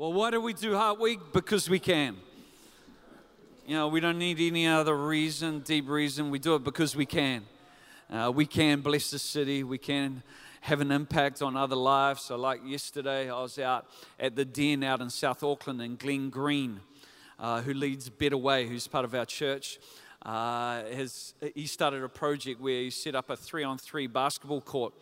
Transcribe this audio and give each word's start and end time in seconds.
Well, 0.00 0.14
why 0.14 0.30
do 0.30 0.40
we 0.40 0.54
do 0.54 0.74
Heart 0.74 0.98
Week? 0.98 1.20
Because 1.30 1.68
we 1.68 1.78
can. 1.78 2.16
You 3.66 3.74
know, 3.74 3.88
we 3.88 4.00
don't 4.00 4.18
need 4.18 4.40
any 4.40 4.66
other 4.66 4.96
reason, 4.96 5.60
deep 5.60 5.90
reason. 5.90 6.30
We 6.30 6.38
do 6.38 6.54
it 6.54 6.64
because 6.64 6.96
we 6.96 7.04
can. 7.04 7.42
Uh, 8.08 8.32
we 8.34 8.46
can 8.46 8.80
bless 8.80 9.10
the 9.10 9.18
city. 9.18 9.62
We 9.62 9.76
can 9.76 10.22
have 10.62 10.80
an 10.80 10.90
impact 10.90 11.42
on 11.42 11.54
other 11.54 11.76
lives. 11.76 12.22
So, 12.22 12.36
like 12.36 12.62
yesterday, 12.64 13.28
I 13.28 13.42
was 13.42 13.58
out 13.58 13.88
at 14.18 14.36
the 14.36 14.46
Den 14.46 14.82
out 14.84 15.02
in 15.02 15.10
South 15.10 15.42
Auckland, 15.42 15.82
and 15.82 15.98
Glenn 15.98 16.30
Green, 16.30 16.80
uh, 17.38 17.60
who 17.60 17.74
leads 17.74 18.08
Better 18.08 18.38
Way, 18.38 18.66
who's 18.66 18.88
part 18.88 19.04
of 19.04 19.14
our 19.14 19.26
church, 19.26 19.78
uh, 20.22 20.82
has 20.94 21.34
he 21.54 21.66
started 21.66 22.02
a 22.02 22.08
project 22.08 22.58
where 22.58 22.84
he 22.84 22.88
set 22.88 23.14
up 23.14 23.28
a 23.28 23.36
three-on-three 23.36 24.06
basketball 24.06 24.62
court, 24.62 24.94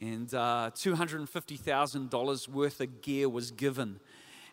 and 0.00 0.32
uh, 0.32 0.70
two 0.74 0.94
hundred 0.94 1.20
and 1.20 1.28
fifty 1.28 1.58
thousand 1.58 2.08
dollars 2.08 2.48
worth 2.48 2.80
of 2.80 3.02
gear 3.02 3.28
was 3.28 3.50
given. 3.50 4.00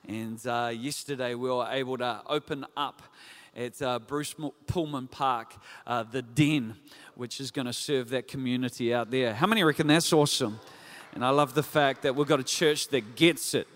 And 0.07 0.39
uh, 0.47 0.71
yesterday, 0.73 1.36
we 1.36 1.50
were 1.50 1.68
able 1.69 1.97
to 1.97 2.21
open 2.27 2.65
up 2.77 3.01
at 3.54 3.82
uh, 3.82 4.00
Bruce 4.00 4.33
Pullman 4.65 5.07
Park, 5.07 5.54
uh, 5.86 6.04
the 6.04 6.21
Den, 6.21 6.77
which 7.15 7.41
is 7.41 7.51
going 7.51 7.65
to 7.65 7.73
serve 7.73 8.09
that 8.09 8.25
community 8.29 8.93
out 8.93 9.11
there. 9.11 9.33
How 9.33 9.47
many 9.47 9.65
reckon 9.65 9.87
that's 9.87 10.13
awesome? 10.13 10.61
And 11.13 11.25
I 11.25 11.29
love 11.32 11.55
the 11.55 11.63
fact 11.63 12.04
that 12.04 12.15
we've 12.15 12.27
got 12.27 12.39
a 12.39 12.43
church 12.43 12.87
that 12.89 13.18
gets 13.18 13.54
it. 13.54 13.68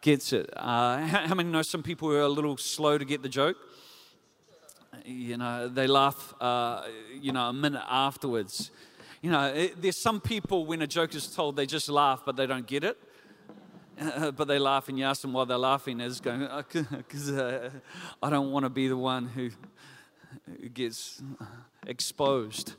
Gets 0.00 0.32
it. 0.32 0.50
Uh, 0.56 0.98
how, 0.98 1.28
how, 1.28 1.34
many 1.36 1.50
know 1.50 1.62
some 1.62 1.84
people 1.84 2.08
who 2.08 2.16
are 2.16 2.22
a 2.22 2.28
little 2.28 2.56
slow 2.56 2.98
to 2.98 3.04
get 3.04 3.22
the 3.22 3.28
joke? 3.28 3.56
You 5.04 5.36
know, 5.36 5.68
they 5.68 5.86
laugh, 5.86 6.34
uh, 6.40 6.82
you 7.20 7.30
know, 7.30 7.48
a 7.48 7.52
minute 7.52 7.84
afterwards. 7.88 8.72
You 9.22 9.30
know, 9.30 9.46
it, 9.54 9.80
there's 9.80 9.98
some 9.98 10.20
people 10.20 10.66
when 10.66 10.82
a 10.82 10.86
joke 10.88 11.14
is 11.14 11.28
told, 11.28 11.54
they 11.54 11.66
just 11.66 11.88
laugh, 11.88 12.22
but 12.26 12.34
they 12.34 12.46
don't 12.46 12.66
get 12.66 12.82
it. 12.82 12.98
Uh, 14.00 14.30
but 14.36 14.48
they 14.48 14.58
laugh, 14.58 14.88
and 14.88 14.98
you 14.98 15.04
ask 15.04 15.22
them 15.22 15.32
why 15.32 15.44
they're 15.44 15.58
laughing. 15.58 16.00
Is 16.00 16.20
going 16.20 16.48
because 16.90 17.30
uh, 17.30 17.70
I 18.22 18.30
don't 18.30 18.50
want 18.50 18.64
to 18.64 18.70
be 18.70 18.88
the 18.88 18.96
one 18.96 19.26
who, 19.26 19.50
who 20.60 20.68
gets 20.68 21.22
exposed. 21.86 22.74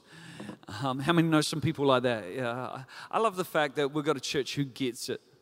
Um, 0.83 0.99
how 0.99 1.13
many 1.13 1.27
know 1.27 1.41
some 1.41 1.61
people 1.61 1.85
like 1.85 2.03
that? 2.03 2.23
Yeah, 2.33 2.83
I 3.09 3.19
love 3.19 3.35
the 3.35 3.45
fact 3.45 3.75
that 3.75 3.93
we've 3.93 4.03
got 4.03 4.17
a 4.17 4.21
church 4.21 4.55
who 4.55 4.65
gets 4.65 5.09
it, 5.09 5.21
uh, 5.21 5.34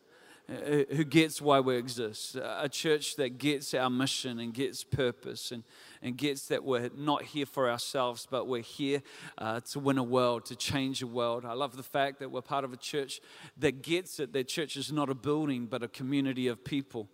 who 0.48 1.04
gets 1.06 1.42
why 1.42 1.60
we 1.60 1.78
exist, 1.78 2.36
a 2.36 2.68
church 2.70 3.16
that 3.16 3.38
gets 3.38 3.74
our 3.74 3.90
mission 3.90 4.40
and 4.40 4.54
gets 4.54 4.84
purpose 4.84 5.52
and 5.52 5.64
and 6.04 6.18
gets 6.18 6.48
that 6.48 6.64
we're 6.64 6.90
not 6.96 7.24
here 7.24 7.46
for 7.46 7.70
ourselves, 7.70 8.28
but 8.30 8.46
we're 8.46 8.62
here 8.62 9.02
uh, 9.38 9.62
to 9.62 9.80
win 9.80 9.98
a 9.98 10.04
world, 10.04 10.46
to 10.46 10.56
change 10.56 11.02
a 11.02 11.08
world. 11.08 11.46
I 11.46 11.54
love 11.54 11.78
the 11.78 11.84
fact 11.84 12.20
that 12.20 12.30
we're 12.30 12.42
part 12.42 12.66
of 12.66 12.74
a 12.74 12.78
church 12.78 13.22
that 13.58 13.82
gets 13.82 14.20
it 14.20 14.34
that 14.34 14.48
church 14.50 14.76
is 14.76 14.92
not 14.92 15.10
a 15.10 15.16
building, 15.16 15.66
but 15.66 15.82
a 15.82 15.88
community 15.88 16.48
of 16.48 16.64
people. 16.64 17.08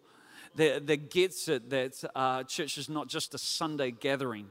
That, 0.55 0.87
that 0.87 1.11
gets 1.11 1.47
it 1.47 1.69
that 1.69 2.03
uh, 2.15 2.43
church 2.43 2.79
is 2.79 2.89
not 2.89 3.07
just 3.07 3.35
a 3.35 3.37
Sunday 3.37 3.91
gathering 3.91 4.47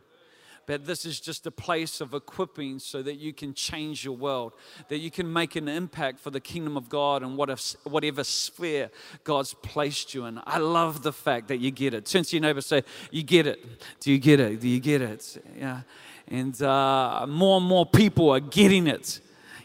but 0.69 0.85
this 0.85 1.07
is 1.07 1.19
just 1.19 1.47
a 1.47 1.51
place 1.51 2.03
of 2.03 2.13
equipping 2.13 2.79
so 2.79 3.01
that 3.01 3.15
you 3.15 3.33
can 3.33 3.55
change 3.55 4.05
your 4.05 4.15
world, 4.15 4.53
that 4.89 4.99
you 4.99 5.11
can 5.11 5.33
make 5.33 5.57
an 5.57 5.67
impact 5.67 6.21
for 6.21 6.29
the 6.29 6.41
kingdom 6.41 6.77
of 6.77 6.91
God 6.91 7.23
and 7.23 7.39
whatever 7.39 8.23
sphere 8.23 8.91
God's 9.25 9.55
placed 9.55 10.13
you 10.13 10.27
in. 10.27 10.39
I 10.45 10.59
love 10.59 11.03
the 11.03 11.13
fact 11.13 11.49
that 11.49 11.57
you 11.57 11.71
get 11.71 11.95
it. 11.95 12.05
To 12.05 12.23
your 12.37 12.43
neighbor 12.43 12.61
say, 12.61 12.85
You 13.11 13.23
get 13.23 13.47
it. 13.47 13.65
Do 14.01 14.13
you 14.13 14.19
get 14.19 14.41
it? 14.41 14.61
Do 14.61 14.69
you 14.69 14.79
get 14.79 15.01
it? 15.01 15.43
Yeah. 15.59 15.81
And 16.27 16.61
uh, 16.61 17.25
more 17.27 17.57
and 17.57 17.67
more 17.67 17.87
people 17.87 18.29
are 18.29 18.41
getting 18.41 18.89
it. 18.89 19.21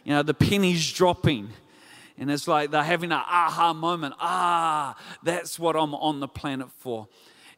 You 0.05 0.13
know, 0.13 0.23
the 0.23 0.33
penny's 0.33 0.89
dropping. 0.93 1.49
And 2.17 2.31
it's 2.31 2.47
like 2.47 2.71
they're 2.71 2.81
having 2.81 3.11
an 3.11 3.21
aha 3.27 3.73
moment. 3.73 4.15
Ah, 4.21 4.95
that's 5.21 5.59
what 5.59 5.75
I'm 5.75 5.95
on 5.95 6.21
the 6.21 6.29
planet 6.29 6.71
for. 6.79 7.09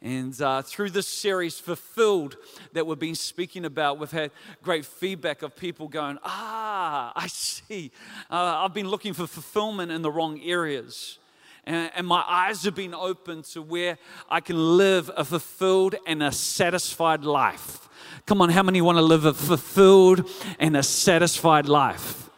And 0.06 0.40
uh, 0.40 0.62
through 0.62 0.92
this 0.92 1.08
series, 1.08 1.58
Fulfilled, 1.58 2.38
that 2.74 2.86
we've 2.86 3.00
been 3.00 3.16
speaking 3.16 3.66
about, 3.66 3.98
we've 3.98 4.12
had 4.12 4.30
great 4.62 4.86
feedback 4.86 5.42
of 5.42 5.56
people 5.56 5.88
going, 5.88 6.20
Ah, 6.24 7.12
I 7.16 7.26
see. 7.26 7.92
Uh, 8.30 8.62
I've 8.64 8.74
been 8.76 8.88
looking 8.88 9.14
for 9.14 9.26
fulfillment 9.26 9.92
in 9.92 10.04
the 10.04 10.12
wrong 10.12 10.40
areas. 10.42 11.18
And, 11.66 11.90
and 11.96 12.06
my 12.06 12.24
eyes 12.28 12.62
have 12.66 12.76
been 12.76 12.94
opened 12.94 13.46
to 13.46 13.64
where 13.64 13.98
I 14.30 14.42
can 14.42 14.78
live 14.78 15.10
a 15.18 15.26
fulfilled 15.26 15.96
and 16.06 16.22
a 16.22 16.32
satisfied 16.32 17.24
life. 17.24 17.90
Come 18.28 18.44
on, 18.44 18.52
how 18.52 18.62
many 18.62 18.82
want 18.82 19.00
to 19.00 19.02
live 19.02 19.26
a 19.26 19.34
fulfilled 19.34 20.30
and 20.60 20.78
a 20.78 20.84
satisfied 20.84 21.68
life? 21.68 22.30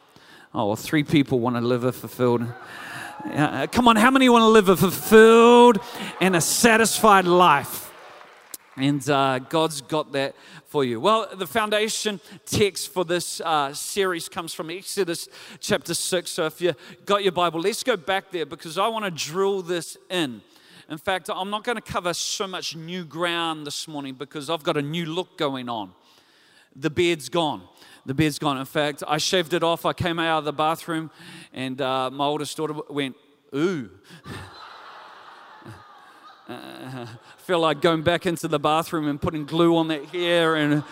Oh, 0.53 0.67
well, 0.67 0.77
three 0.77 1.03
people 1.03 1.41
want 1.41 1.57
to 1.57 1.61
live 1.61 1.83
a 1.83 1.91
fulfilled 1.91 2.47
uh, 3.33 3.67
come 3.67 3.87
on, 3.87 3.95
how 3.95 4.11
many 4.11 4.29
want 4.29 4.43
to 4.43 4.47
live 4.47 4.69
a 4.69 4.77
fulfilled 4.77 5.79
and 6.21 6.35
a 6.35 6.41
satisfied 6.41 7.25
life? 7.25 7.91
And 8.75 9.07
uh, 9.09 9.39
God's 9.39 9.81
got 9.81 10.11
that 10.11 10.35
for 10.65 10.83
you. 10.83 10.99
Well, 10.99 11.27
the 11.35 11.47
foundation 11.47 12.19
text 12.45 12.93
for 12.93 13.03
this 13.03 13.41
uh, 13.41 13.73
series 13.73 14.29
comes 14.29 14.53
from 14.53 14.69
Exodus 14.69 15.27
chapter 15.59 15.93
6. 15.93 16.29
So 16.29 16.45
if 16.45 16.61
you 16.61 16.73
got 17.05 17.23
your 17.23 17.31
Bible, 17.31 17.59
let's 17.59 17.83
go 17.83 17.97
back 17.97 18.31
there 18.31 18.45
because 18.45 18.77
I 18.77 18.87
want 18.87 19.05
to 19.05 19.11
drill 19.11 19.61
this 19.61 19.97
in. 20.09 20.41
In 20.89 20.97
fact, 20.97 21.29
I'm 21.33 21.49
not 21.49 21.63
going 21.63 21.75
to 21.75 21.81
cover 21.81 22.13
so 22.13 22.47
much 22.47 22.75
new 22.75 23.03
ground 23.03 23.65
this 23.67 23.87
morning 23.87 24.13
because 24.13 24.49
I've 24.49 24.63
got 24.63 24.77
a 24.77 24.81
new 24.81 25.05
look 25.05 25.37
going 25.37 25.69
on. 25.69 25.91
The 26.75 26.89
beard's 26.89 27.29
gone 27.29 27.63
the 28.07 28.13
beard's 28.13 28.39
gone. 28.39 28.57
In 28.57 28.65
fact, 28.65 29.03
I 29.05 29.17
shaved 29.17 29.53
it 29.53 29.63
off. 29.63 29.85
I 29.85 29.91
came 29.91 30.17
out 30.17 30.39
of 30.39 30.45
the 30.45 30.53
bathroom, 30.53 31.11
and 31.51 31.79
uh, 31.81 32.09
my 32.09 32.23
oldest 32.23 32.55
daughter 32.55 32.73
went, 32.89 33.17
Ooh. 33.53 33.89
uh, 36.47 37.05
feel 37.39 37.59
like 37.59 37.81
going 37.81 38.03
back 38.03 38.25
into 38.25 38.47
the 38.47 38.59
bathroom 38.59 39.09
and 39.09 39.21
putting 39.21 39.45
glue 39.45 39.75
on 39.75 39.89
that 39.89 40.05
hair 40.05 40.55
and, 40.55 40.85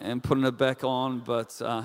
and 0.00 0.22
putting 0.22 0.44
it 0.44 0.56
back 0.56 0.84
on, 0.84 1.18
but 1.18 1.60
uh, 1.60 1.82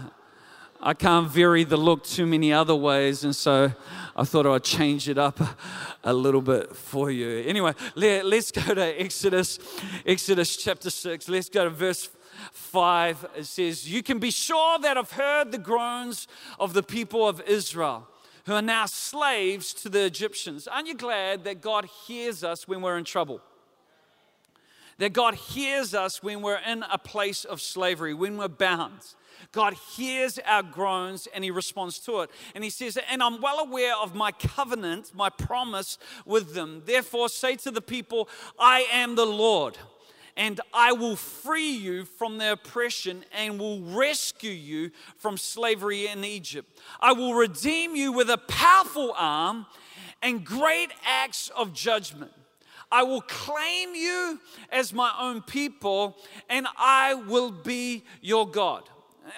I 0.79 0.93
can't 0.93 1.27
vary 1.27 1.63
the 1.63 1.77
look 1.77 2.03
too 2.03 2.27
many 2.27 2.53
other 2.53 2.75
ways, 2.75 3.23
and 3.23 3.35
so 3.35 3.73
I 4.15 4.23
thought 4.25 4.45
I'd 4.45 4.63
change 4.63 5.09
it 5.09 5.17
up 5.17 5.39
a, 5.39 5.57
a 6.03 6.13
little 6.13 6.41
bit 6.41 6.75
for 6.75 7.09
you. 7.09 7.43
Anyway, 7.47 7.73
let, 7.95 8.25
us 8.25 8.51
go 8.51 8.75
to 8.75 9.01
Exodus, 9.01 9.57
Exodus 10.05 10.55
chapter 10.55 10.91
6. 10.91 11.29
Let's 11.29 11.49
go 11.49 11.63
to 11.63 11.71
verse 11.71 12.11
5, 12.51 13.29
it 13.37 13.45
says, 13.45 13.91
You 13.91 14.03
can 14.03 14.19
be 14.19 14.31
sure 14.31 14.79
that 14.79 14.97
I've 14.97 15.11
heard 15.11 15.51
the 15.51 15.57
groans 15.57 16.27
of 16.59 16.73
the 16.73 16.83
people 16.83 17.27
of 17.27 17.41
Israel 17.41 18.07
who 18.45 18.53
are 18.53 18.61
now 18.61 18.85
slaves 18.85 19.73
to 19.73 19.89
the 19.89 20.03
Egyptians. 20.03 20.67
Aren't 20.67 20.87
you 20.87 20.95
glad 20.95 21.43
that 21.43 21.61
God 21.61 21.85
hears 22.05 22.43
us 22.43 22.67
when 22.67 22.81
we're 22.81 22.97
in 22.97 23.03
trouble? 23.03 23.41
That 24.97 25.13
God 25.13 25.35
hears 25.35 25.93
us 25.93 26.21
when 26.21 26.41
we're 26.41 26.59
in 26.67 26.83
a 26.91 26.97
place 26.97 27.45
of 27.45 27.61
slavery, 27.61 28.13
when 28.13 28.37
we're 28.37 28.47
bound. 28.47 29.01
God 29.51 29.73
hears 29.73 30.39
our 30.39 30.63
groans 30.63 31.27
and 31.33 31.43
He 31.43 31.51
responds 31.51 31.99
to 31.99 32.21
it. 32.21 32.29
And 32.55 32.63
He 32.63 32.69
says, 32.69 32.97
And 33.09 33.21
I'm 33.21 33.41
well 33.41 33.59
aware 33.59 33.95
of 33.95 34.15
my 34.15 34.31
covenant, 34.31 35.11
my 35.13 35.29
promise 35.29 35.97
with 36.25 36.53
them. 36.53 36.83
Therefore, 36.85 37.29
say 37.29 37.55
to 37.57 37.71
the 37.71 37.81
people, 37.81 38.29
I 38.59 38.85
am 38.91 39.15
the 39.15 39.25
Lord 39.25 39.77
and 40.37 40.61
I 40.73 40.93
will 40.93 41.15
free 41.15 41.71
you 41.71 42.05
from 42.05 42.37
their 42.37 42.53
oppression 42.53 43.25
and 43.35 43.59
will 43.59 43.81
rescue 43.81 44.51
you 44.51 44.91
from 45.17 45.37
slavery 45.37 46.07
in 46.07 46.23
Egypt. 46.23 46.79
I 46.99 47.13
will 47.13 47.33
redeem 47.33 47.95
you 47.95 48.11
with 48.11 48.29
a 48.29 48.37
powerful 48.37 49.13
arm 49.17 49.65
and 50.21 50.45
great 50.45 50.91
acts 51.05 51.49
of 51.55 51.73
judgment. 51.73 52.31
I 52.91 53.03
will 53.03 53.21
claim 53.21 53.95
you 53.95 54.39
as 54.69 54.93
my 54.93 55.13
own 55.19 55.41
people 55.41 56.17
and 56.49 56.67
I 56.77 57.13
will 57.13 57.51
be 57.51 58.03
your 58.21 58.47
God. 58.47 58.89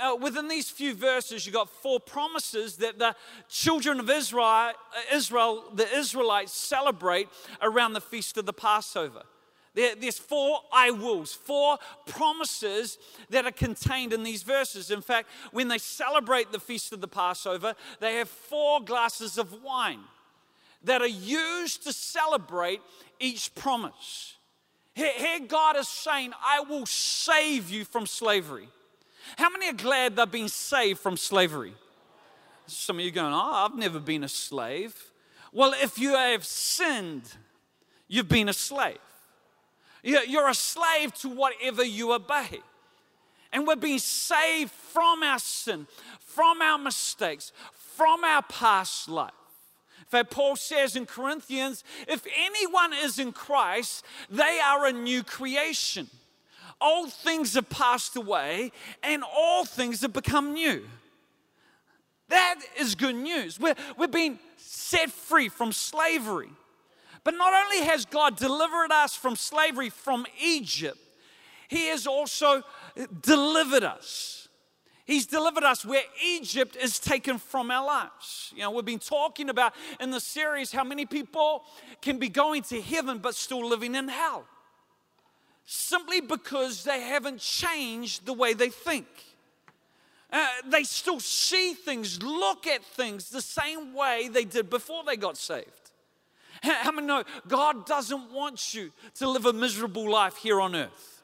Uh, 0.01 0.15
within 0.15 0.47
these 0.47 0.69
few 0.69 0.95
verses, 0.95 1.45
you've 1.45 1.53
got 1.53 1.69
four 1.69 1.99
promises 1.99 2.77
that 2.77 2.97
the 2.97 3.15
children 3.49 3.99
of 3.99 4.09
Israel, 4.09 4.71
Israel, 5.11 5.65
the 5.73 5.87
Israelites 5.95 6.53
celebrate 6.53 7.27
around 7.61 7.93
the 7.93 8.01
feast 8.01 8.37
of 8.37 8.45
the 8.45 8.53
Passover. 8.53 9.23
There, 9.75 9.95
there's 9.95 10.19
four 10.19 10.59
I 10.71 10.91
wills, 10.91 11.33
four 11.33 11.77
promises 12.05 12.97
that 13.29 13.45
are 13.45 13.51
contained 13.51 14.13
in 14.13 14.23
these 14.23 14.43
verses. 14.43 14.91
In 14.91 15.01
fact, 15.01 15.29
when 15.51 15.67
they 15.67 15.79
celebrate 15.79 16.51
the 16.51 16.59
feast 16.59 16.93
of 16.93 17.01
the 17.01 17.07
Passover, 17.07 17.73
they 17.99 18.15
have 18.15 18.29
four 18.29 18.81
glasses 18.81 19.37
of 19.37 19.63
wine 19.63 20.01
that 20.83 21.01
are 21.01 21.07
used 21.07 21.83
to 21.83 21.93
celebrate 21.93 22.81
each 23.19 23.53
promise. 23.55 24.35
Here, 24.93 25.13
here 25.15 25.39
God 25.39 25.75
is 25.77 25.87
saying, 25.87 26.33
I 26.45 26.59
will 26.61 26.85
save 26.85 27.71
you 27.71 27.83
from 27.83 28.05
slavery. 28.05 28.67
How 29.37 29.49
many 29.49 29.69
are 29.69 29.73
glad 29.73 30.15
they've 30.15 30.29
been 30.29 30.49
saved 30.49 30.99
from 30.99 31.17
slavery? 31.17 31.73
Some 32.67 32.99
of 32.99 33.05
you 33.05 33.11
going, 33.11 33.33
Oh, 33.33 33.51
I've 33.53 33.75
never 33.75 33.99
been 33.99 34.23
a 34.23 34.29
slave. 34.29 34.95
Well, 35.51 35.73
if 35.81 35.97
you 35.97 36.13
have 36.13 36.45
sinned, 36.45 37.23
you've 38.07 38.29
been 38.29 38.49
a 38.49 38.53
slave. 38.53 38.99
You're 40.03 40.49
a 40.49 40.53
slave 40.53 41.13
to 41.15 41.29
whatever 41.29 41.83
you 41.83 42.13
obey. 42.13 42.59
And 43.51 43.65
we're 43.65 43.75
being 43.75 43.99
saved 43.99 44.71
from 44.71 45.23
our 45.23 45.39
sin, 45.39 45.87
from 46.19 46.61
our 46.61 46.77
mistakes, 46.77 47.51
from 47.71 48.23
our 48.23 48.41
past 48.41 49.07
life. 49.07 49.31
In 49.99 50.05
fact, 50.05 50.31
Paul 50.31 50.55
says 50.55 50.95
in 50.95 51.05
Corinthians 51.05 51.83
if 52.07 52.25
anyone 52.37 52.93
is 52.93 53.17
in 53.17 53.31
Christ, 53.31 54.03
they 54.29 54.59
are 54.59 54.85
a 54.85 54.91
new 54.91 55.23
creation. 55.23 56.07
Old 56.81 57.13
things 57.13 57.53
have 57.53 57.69
passed 57.69 58.15
away, 58.17 58.71
and 59.01 59.23
all 59.23 59.63
things 59.63 60.01
have 60.01 60.11
become 60.11 60.53
new. 60.53 60.83
That 62.29 62.59
is 62.79 62.95
good 62.95 63.15
news. 63.15 63.59
We're, 63.59 63.75
we're 63.97 64.07
being 64.07 64.39
set 64.57 65.11
free 65.11 65.49
from 65.49 65.71
slavery. 65.71 66.49
But 67.23 67.35
not 67.35 67.53
only 67.53 67.85
has 67.85 68.05
God 68.05 68.35
delivered 68.37 68.91
us 68.91 69.15
from 69.15 69.35
slavery 69.35 69.89
from 69.89 70.25
Egypt, 70.41 70.97
He 71.67 71.87
has 71.87 72.05
also 72.05 72.63
delivered 73.21 73.83
us. 73.83 74.47
He's 75.05 75.25
delivered 75.25 75.63
us 75.63 75.85
where 75.85 76.03
Egypt 76.25 76.77
is 76.77 76.97
taken 76.97 77.37
from 77.37 77.71
our 77.71 77.85
lives. 77.85 78.53
You 78.55 78.61
know, 78.61 78.71
we've 78.71 78.85
been 78.85 78.99
talking 78.99 79.49
about 79.49 79.73
in 79.99 80.11
the 80.11 80.19
series 80.19 80.71
how 80.71 80.85
many 80.85 81.05
people 81.05 81.65
can 82.01 82.19
be 82.19 82.29
going 82.29 82.63
to 82.63 82.81
heaven 82.81 83.17
but 83.17 83.35
still 83.35 83.67
living 83.67 83.95
in 83.95 84.07
hell 84.07 84.45
simply 85.65 86.21
because 86.21 86.83
they 86.83 87.01
haven't 87.01 87.39
changed 87.39 88.25
the 88.25 88.33
way 88.33 88.53
they 88.53 88.69
think. 88.69 89.07
Uh, 90.31 90.47
they 90.67 90.83
still 90.83 91.19
see 91.19 91.73
things, 91.73 92.21
look 92.23 92.65
at 92.65 92.83
things 92.83 93.29
the 93.29 93.41
same 93.41 93.93
way 93.93 94.27
they 94.31 94.45
did 94.45 94.69
before 94.69 95.03
they 95.03 95.15
got 95.15 95.37
saved. 95.37 95.82
How 96.63 96.91
many 96.91 97.07
know 97.07 97.23
God 97.47 97.85
doesn't 97.85 98.31
want 98.31 98.73
you 98.73 98.91
to 99.15 99.29
live 99.29 99.45
a 99.45 99.53
miserable 99.53 100.09
life 100.09 100.37
here 100.37 100.61
on 100.61 100.75
earth? 100.75 101.21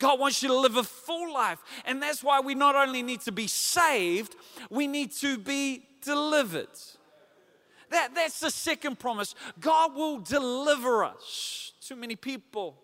God 0.00 0.18
wants 0.18 0.42
you 0.42 0.48
to 0.48 0.58
live 0.58 0.76
a 0.76 0.82
full 0.82 1.32
life. 1.32 1.60
And 1.84 2.02
that's 2.02 2.24
why 2.24 2.40
we 2.40 2.56
not 2.56 2.74
only 2.74 3.02
need 3.02 3.20
to 3.22 3.32
be 3.32 3.46
saved, 3.46 4.34
we 4.70 4.88
need 4.88 5.12
to 5.12 5.38
be 5.38 5.86
delivered. 6.02 6.66
That, 7.90 8.16
that's 8.16 8.40
the 8.40 8.50
second 8.50 8.98
promise. 8.98 9.36
God 9.60 9.94
will 9.94 10.18
deliver 10.18 11.04
us. 11.04 11.72
Too 11.80 11.94
many 11.94 12.16
people 12.16 12.76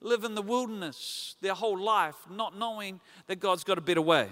live 0.00 0.22
in 0.22 0.36
the 0.36 0.42
wilderness 0.42 1.34
their 1.40 1.54
whole 1.54 1.78
life, 1.78 2.14
not 2.30 2.56
knowing 2.56 3.00
that 3.26 3.40
God's 3.40 3.64
got 3.64 3.78
a 3.78 3.80
better 3.80 4.02
way. 4.02 4.28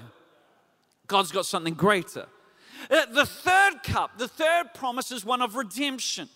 God's 1.09 1.33
got 1.33 1.47
something 1.47 1.75
greater. 1.75 2.27
Uh, 2.89 3.07
the 3.07 3.27
third 3.27 3.83
cup, 3.83 4.19
the 4.19 4.29
third 4.29 4.75
promise 4.75 5.11
is 5.11 5.25
one 5.25 5.43
of 5.43 5.57
redemption 5.57 6.29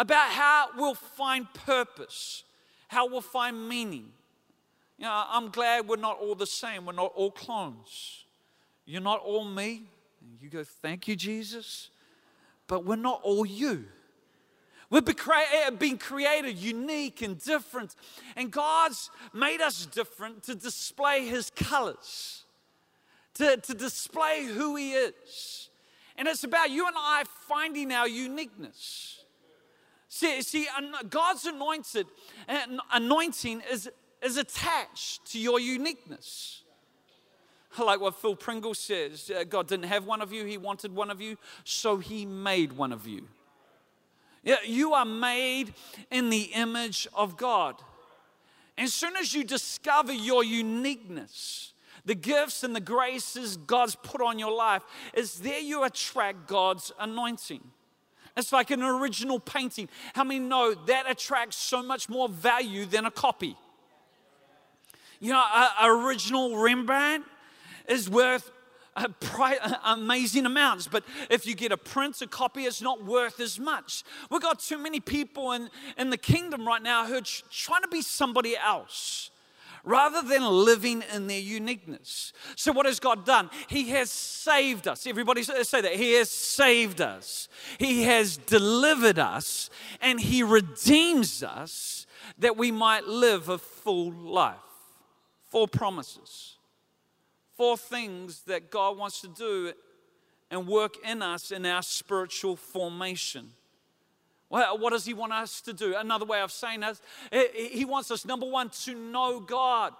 about 0.00 0.30
how 0.30 0.68
we'll 0.78 0.94
find 0.94 1.46
purpose, 1.52 2.42
how 2.88 3.06
we'll 3.06 3.20
find 3.20 3.68
meaning. 3.68 4.08
You 4.96 5.04
know, 5.04 5.24
I'm 5.28 5.50
glad 5.50 5.86
we're 5.86 5.96
not 5.96 6.18
all 6.18 6.34
the 6.34 6.46
same, 6.46 6.86
we're 6.86 6.94
not 6.94 7.12
all 7.14 7.30
clones. 7.30 8.24
You're 8.86 9.02
not 9.02 9.20
all 9.20 9.44
me. 9.44 9.82
You 10.40 10.48
go, 10.48 10.64
thank 10.64 11.06
you, 11.06 11.16
Jesus. 11.16 11.90
But 12.66 12.86
we're 12.86 12.96
not 12.96 13.20
all 13.22 13.44
you. 13.44 13.84
We've 14.88 15.04
been 15.04 15.98
created 15.98 16.56
unique 16.56 17.20
and 17.20 17.38
different, 17.38 17.94
and 18.36 18.50
God's 18.50 19.10
made 19.34 19.60
us 19.60 19.84
different 19.84 20.44
to 20.44 20.54
display 20.54 21.26
His 21.26 21.50
colors, 21.50 22.44
to, 23.34 23.58
to 23.58 23.74
display 23.74 24.46
who 24.46 24.76
He 24.76 24.94
is. 24.94 25.68
And 26.16 26.26
it's 26.26 26.42
about 26.42 26.70
you 26.70 26.86
and 26.86 26.96
I 26.98 27.24
finding 27.46 27.92
our 27.92 28.08
uniqueness. 28.08 29.19
See, 30.12 30.42
see 30.42 30.66
God's 31.08 31.46
anointed, 31.46 32.08
anointing 32.92 33.62
is, 33.70 33.88
is 34.20 34.36
attached 34.36 35.24
to 35.30 35.38
your 35.38 35.60
uniqueness. 35.60 36.62
Like 37.78 38.00
what 38.00 38.16
Phil 38.16 38.34
Pringle 38.34 38.74
says 38.74 39.30
uh, 39.30 39.44
God 39.44 39.68
didn't 39.68 39.86
have 39.86 40.04
one 40.04 40.20
of 40.20 40.32
you, 40.32 40.44
He 40.44 40.58
wanted 40.58 40.92
one 40.92 41.10
of 41.10 41.20
you, 41.20 41.38
so 41.62 41.98
He 41.98 42.26
made 42.26 42.72
one 42.72 42.92
of 42.92 43.06
you. 43.06 43.28
Yeah, 44.42 44.56
you 44.66 44.94
are 44.94 45.04
made 45.04 45.74
in 46.10 46.28
the 46.28 46.50
image 46.54 47.06
of 47.14 47.36
God. 47.36 47.76
As 48.76 48.92
soon 48.92 49.14
as 49.14 49.32
you 49.32 49.44
discover 49.44 50.12
your 50.12 50.42
uniqueness, 50.42 51.72
the 52.04 52.16
gifts 52.16 52.64
and 52.64 52.74
the 52.74 52.80
graces 52.80 53.56
God's 53.56 53.94
put 53.94 54.20
on 54.20 54.40
your 54.40 54.52
life, 54.52 54.82
is 55.14 55.38
there 55.38 55.60
you 55.60 55.84
attract 55.84 56.48
God's 56.48 56.90
anointing. 56.98 57.62
It's 58.40 58.52
like 58.52 58.70
an 58.70 58.82
original 58.82 59.38
painting. 59.38 59.88
How 60.14 60.24
many 60.24 60.40
know 60.40 60.74
that 60.86 61.08
attracts 61.08 61.56
so 61.56 61.82
much 61.82 62.08
more 62.08 62.28
value 62.28 62.86
than 62.86 63.04
a 63.04 63.10
copy? 63.10 63.54
You 65.20 65.32
know, 65.32 65.44
an 65.54 65.90
original 65.90 66.56
Rembrandt 66.56 67.26
is 67.86 68.08
worth 68.08 68.50
amazing 69.84 70.46
amounts. 70.46 70.88
But 70.88 71.04
if 71.28 71.46
you 71.46 71.54
get 71.54 71.70
a 71.70 71.76
print, 71.76 72.20
a 72.22 72.26
copy, 72.26 72.64
it's 72.64 72.80
not 72.80 73.04
worth 73.04 73.38
as 73.40 73.60
much. 73.60 74.02
We've 74.30 74.40
got 74.40 74.60
too 74.60 74.78
many 74.78 75.00
people 75.00 75.52
in, 75.52 75.68
in 75.98 76.10
the 76.10 76.18
kingdom 76.18 76.66
right 76.66 76.82
now 76.82 77.06
who 77.06 77.16
are 77.16 77.22
trying 77.50 77.82
to 77.82 77.88
be 77.88 78.02
somebody 78.02 78.56
else 78.56 79.29
rather 79.84 80.22
than 80.22 80.42
living 80.42 81.02
in 81.14 81.26
their 81.26 81.40
uniqueness. 81.40 82.32
So, 82.56 82.72
what 82.72 82.86
has 82.86 83.00
God 83.00 83.24
done? 83.24 83.50
He 83.68 83.90
has 83.90 84.10
saved 84.10 84.88
us. 84.88 85.06
Everybody 85.06 85.42
say 85.42 85.80
that. 85.80 85.94
He 85.94 86.14
has 86.14 86.30
saved 86.30 87.00
us, 87.00 87.48
He 87.78 88.04
has 88.04 88.36
delivered 88.36 89.18
us, 89.18 89.70
and 90.00 90.20
He 90.20 90.42
redeems 90.42 91.42
us 91.42 92.06
that 92.38 92.56
we 92.56 92.70
might 92.70 93.04
live 93.06 93.48
a 93.48 93.58
full 93.58 94.12
life. 94.12 94.56
Four 95.46 95.68
promises. 95.68 96.56
Four 97.56 97.76
things 97.76 98.42
that 98.42 98.70
God 98.70 98.96
wants 98.96 99.20
to 99.20 99.28
do 99.28 99.72
and 100.50 100.66
work 100.66 100.94
in 101.04 101.22
us 101.22 101.50
in 101.50 101.66
our 101.66 101.82
spiritual 101.82 102.56
formation. 102.56 103.52
What 104.50 104.90
does 104.90 105.04
He 105.04 105.14
want 105.14 105.32
us 105.32 105.60
to 105.62 105.72
do? 105.72 105.94
Another 105.96 106.24
way 106.24 106.40
of 106.40 106.50
saying 106.50 106.80
that, 106.80 107.00
He 107.54 107.84
wants 107.84 108.10
us, 108.10 108.24
number 108.24 108.46
one, 108.46 108.68
to 108.84 108.94
know 108.94 109.38
God. 109.38 109.92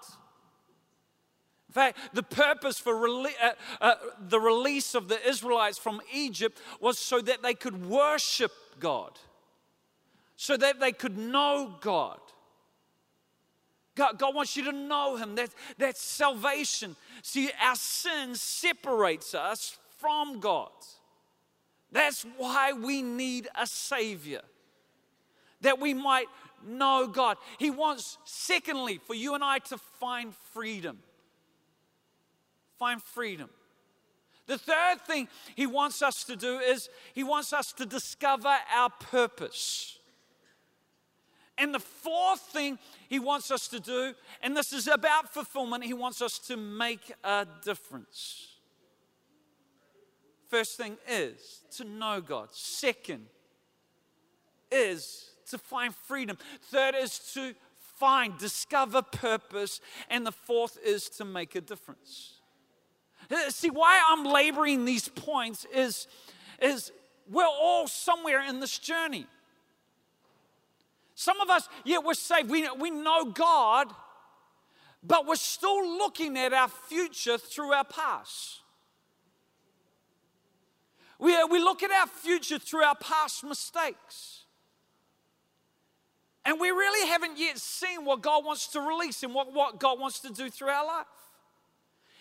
In 1.69 1.73
fact, 1.73 1.99
the 2.15 2.25
purpose 2.25 2.81
for 2.81 2.93
rele- 2.95 3.31
uh, 3.41 3.53
uh, 3.81 3.95
the 4.19 4.41
release 4.41 4.97
of 4.97 5.07
the 5.07 5.25
Israelites 5.25 5.79
from 5.79 6.01
Egypt 6.13 6.61
was 6.81 6.99
so 6.99 7.21
that 7.21 7.43
they 7.43 7.55
could 7.55 7.87
worship 7.87 8.51
God, 8.81 9.13
so 10.35 10.57
that 10.57 10.81
they 10.81 10.91
could 10.91 11.17
know 11.17 11.77
God. 11.81 12.19
God, 13.95 14.19
God 14.19 14.35
wants 14.35 14.57
you 14.57 14.65
to 14.65 14.73
know 14.73 15.15
Him. 15.15 15.37
That, 15.37 15.51
that's 15.79 16.03
salvation. 16.03 16.97
See, 17.23 17.51
our 17.63 17.77
sin 17.77 18.35
separates 18.35 19.33
us 19.33 19.79
from 19.99 20.41
God. 20.41 20.71
That's 21.93 22.25
why 22.37 22.73
we 22.73 23.03
need 23.03 23.49
a 23.59 23.67
Savior, 23.67 24.43
that 25.61 25.81
we 25.81 25.95
might 25.95 26.27
know 26.67 27.09
God. 27.09 27.37
He 27.59 27.71
wants, 27.71 28.19
secondly, 28.25 29.01
for 29.07 29.15
you 29.15 29.35
and 29.35 29.43
I 29.43 29.59
to 29.59 29.79
find 29.79 30.35
freedom. 30.53 30.99
Find 32.79 33.03
freedom. 33.03 33.51
The 34.47 34.59
third 34.59 35.01
thing 35.07 35.29
He 35.55 35.67
wants 35.67 36.03
us 36.03 36.25
to 36.25 36.37
do 36.37 36.59
is 36.59 36.89
He 37.15 37.25
wants 37.25 37.53
us 37.53 37.73
to 37.75 37.87
discover 37.87 38.55
our 38.75 38.91
purpose. 38.91 39.99
And 41.61 41.75
the 41.75 41.79
fourth 41.79 42.41
thing 42.41 42.79
he 43.11 43.19
wants 43.19 43.51
us 43.51 43.69
to 43.69 43.81
do, 43.81 44.15
and 44.43 44.57
this 44.57 44.73
is 44.73 44.89
about 44.89 45.35
fulfillment, 45.35 45.85
he 45.85 45.93
wants 45.93 46.23
us 46.23 46.39
to 46.39 46.57
make 46.57 47.13
a 47.23 47.47
difference. 47.63 48.50
First 50.51 50.77
thing 50.77 50.97
is 51.09 51.63
to 51.77 51.85
know 51.85 52.21
God. 52.21 52.49
Second 52.51 53.27
is 54.73 55.31
to 55.49 55.59
find 55.59 55.95
freedom. 55.95 56.37
Third 56.73 56.97
is 56.97 57.21
to 57.35 57.55
find, 57.99 58.37
discover 58.37 59.01
purpose. 59.01 59.81
And 60.09 60.27
the 60.27 60.33
fourth 60.33 60.77
is 60.85 61.09
to 61.11 61.25
make 61.25 61.55
a 61.55 61.61
difference. 61.61 62.41
Uh, 63.31 63.49
see, 63.51 63.71
why 63.71 64.03
I'm 64.09 64.25
laboring 64.25 64.85
these 64.85 65.09
points 65.09 65.67
is, 65.73 66.09
is 66.61 66.91
we're 67.31 67.47
all 67.47 67.87
somewhere 67.87 68.43
in 68.43 68.59
this 68.59 68.77
journey. 68.77 69.27
Some 71.15 71.41
of 71.41 71.49
us, 71.49 71.69
yeah, 71.85 71.99
we're 71.99 72.15
saved. 72.15 72.51
We, 72.51 72.69
we 72.71 72.91
know 72.91 73.27
God, 73.27 73.93
but 75.01 75.29
we're 75.29 75.37
still 75.37 75.97
looking 75.97 76.37
at 76.37 76.53
our 76.53 76.69
future 76.69 77.39
through 77.39 77.73
our 77.73 77.85
past. 77.85 78.61
We, 81.21 81.37
we 81.45 81.59
look 81.59 81.83
at 81.83 81.91
our 81.91 82.07
future 82.07 82.59
through 82.59 82.83
our 82.83 82.97
past 82.97 83.45
mistakes. 83.45 84.45
And 86.47 86.59
we 86.59 86.71
really 86.71 87.07
haven't 87.09 87.39
yet 87.39 87.59
seen 87.59 88.07
what 88.07 88.23
God 88.23 88.45
wants 88.45 88.69
to 88.69 88.81
release 88.81 89.23
and 89.23 89.35
what, 89.35 89.53
what 89.53 89.79
God 89.79 90.01
wants 90.01 90.21
to 90.21 90.31
do 90.31 90.49
through 90.49 90.69
our 90.69 90.87
life. 90.87 91.07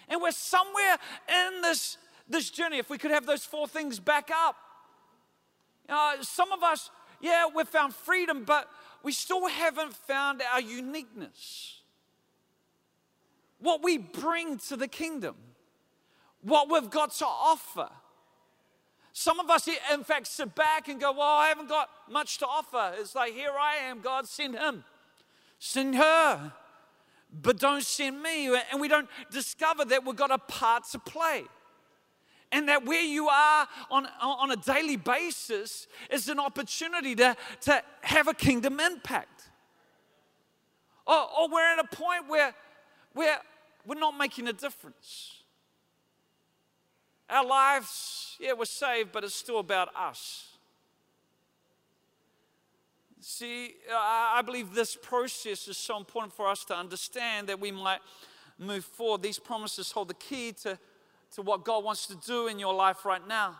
And 0.09 0.21
we're 0.21 0.31
somewhere 0.31 0.97
in 1.29 1.61
this, 1.61 1.97
this 2.27 2.49
journey. 2.49 2.77
If 2.77 2.89
we 2.89 2.97
could 2.97 3.11
have 3.11 3.25
those 3.25 3.45
four 3.45 3.69
things 3.69 3.99
back 3.99 4.29
up. 4.35 4.57
Uh, 5.87 6.21
some 6.21 6.51
of 6.51 6.61
us, 6.61 6.91
yeah, 7.21 7.45
we've 7.55 7.69
found 7.69 7.95
freedom, 7.95 8.43
but 8.43 8.69
we 9.01 9.13
still 9.13 9.47
haven't 9.47 9.93
found 9.93 10.41
our 10.53 10.59
uniqueness. 10.59 11.79
What 13.59 13.81
we 13.81 13.97
bring 13.97 14.57
to 14.67 14.75
the 14.75 14.89
kingdom, 14.89 15.35
what 16.41 16.69
we've 16.69 16.89
got 16.89 17.13
to 17.13 17.25
offer. 17.25 17.89
Some 19.19 19.41
of 19.41 19.49
us, 19.49 19.67
in 19.67 20.05
fact, 20.05 20.27
sit 20.27 20.55
back 20.55 20.87
and 20.87 20.97
go, 20.97 21.11
Well, 21.11 21.27
I 21.27 21.49
haven't 21.49 21.67
got 21.67 21.89
much 22.09 22.37
to 22.37 22.47
offer. 22.47 22.93
It's 22.97 23.15
like, 23.15 23.33
Here 23.33 23.51
I 23.51 23.75
am, 23.89 23.99
God, 23.99 24.25
send 24.25 24.55
him, 24.55 24.85
send 25.59 25.95
her, 25.95 26.53
but 27.29 27.59
don't 27.59 27.83
send 27.83 28.23
me. 28.23 28.47
And 28.71 28.79
we 28.79 28.87
don't 28.87 29.09
discover 29.29 29.83
that 29.83 30.05
we've 30.05 30.15
got 30.15 30.31
a 30.31 30.37
part 30.37 30.85
to 30.93 30.99
play. 30.99 31.43
And 32.53 32.69
that 32.69 32.85
where 32.85 33.01
you 33.01 33.27
are 33.27 33.67
on, 33.91 34.07
on 34.21 34.51
a 34.51 34.55
daily 34.55 34.95
basis 34.95 35.87
is 36.09 36.29
an 36.29 36.39
opportunity 36.39 37.13
to, 37.15 37.35
to 37.63 37.83
have 37.99 38.29
a 38.29 38.33
kingdom 38.33 38.79
impact. 38.79 39.49
Or, 41.05 41.27
or 41.37 41.49
we're 41.49 41.73
at 41.73 41.79
a 41.79 41.93
point 41.93 42.29
where, 42.29 42.55
where 43.11 43.39
we're 43.85 43.99
not 43.99 44.17
making 44.17 44.47
a 44.47 44.53
difference. 44.53 45.38
Our 47.29 47.45
lives, 47.45 48.37
yeah, 48.39 48.53
we're 48.53 48.65
saved, 48.65 49.11
but 49.11 49.23
it's 49.23 49.35
still 49.35 49.59
about 49.59 49.89
us. 49.95 50.47
See, 53.21 53.75
I 53.93 54.41
believe 54.43 54.73
this 54.73 54.95
process 54.95 55.67
is 55.67 55.77
so 55.77 55.97
important 55.97 56.33
for 56.33 56.47
us 56.47 56.65
to 56.65 56.75
understand 56.75 57.47
that 57.49 57.59
we 57.59 57.71
might 57.71 57.99
move 58.57 58.83
forward. 58.83 59.21
These 59.21 59.37
promises 59.37 59.91
hold 59.91 60.07
the 60.07 60.15
key 60.15 60.53
to, 60.63 60.79
to 61.35 61.41
what 61.43 61.63
God 61.63 61.83
wants 61.83 62.07
to 62.07 62.15
do 62.15 62.47
in 62.47 62.57
your 62.57 62.73
life 62.73 63.05
right 63.05 63.25
now. 63.27 63.59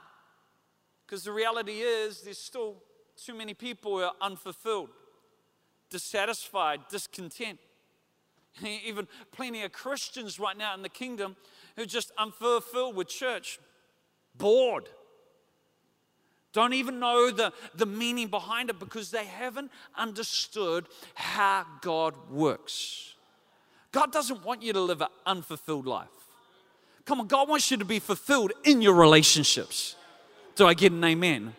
Because 1.05 1.23
the 1.23 1.31
reality 1.31 1.81
is, 1.81 2.21
there's 2.21 2.39
still 2.39 2.77
too 3.23 3.35
many 3.35 3.53
people 3.53 3.97
who 3.97 4.03
are 4.03 4.13
unfulfilled, 4.21 4.89
dissatisfied, 5.91 6.81
discontent. 6.89 7.59
Even 8.63 9.07
plenty 9.31 9.63
of 9.63 9.71
Christians 9.71 10.39
right 10.39 10.57
now 10.57 10.73
in 10.73 10.81
the 10.81 10.89
kingdom 10.89 11.35
who 11.79 11.85
just 11.85 12.11
unfulfilled 12.17 12.93
with 12.93 13.07
church, 13.07 13.57
bored. 14.35 14.89
Don't 16.51 16.73
even 16.73 16.99
know 16.99 17.31
the, 17.31 17.53
the 17.73 17.85
meaning 17.85 18.27
behind 18.27 18.69
it 18.69 18.79
because 18.79 19.11
they 19.11 19.23
haven't 19.23 19.71
understood 19.97 20.87
how 21.13 21.65
God 21.81 22.15
works. 22.29 23.13
God 23.93 24.11
doesn't 24.11 24.43
want 24.43 24.61
you 24.61 24.73
to 24.73 24.81
live 24.81 24.99
an 24.99 25.07
unfulfilled 25.25 25.85
life. 25.85 26.09
Come 27.05 27.21
on, 27.21 27.27
God 27.27 27.47
wants 27.47 27.71
you 27.71 27.77
to 27.77 27.85
be 27.85 27.99
fulfilled 27.99 28.51
in 28.65 28.81
your 28.81 28.93
relationships. 28.93 29.95
Do 30.55 30.67
I 30.67 30.73
get 30.73 30.91
an 30.91 31.01
amen? 31.01 31.55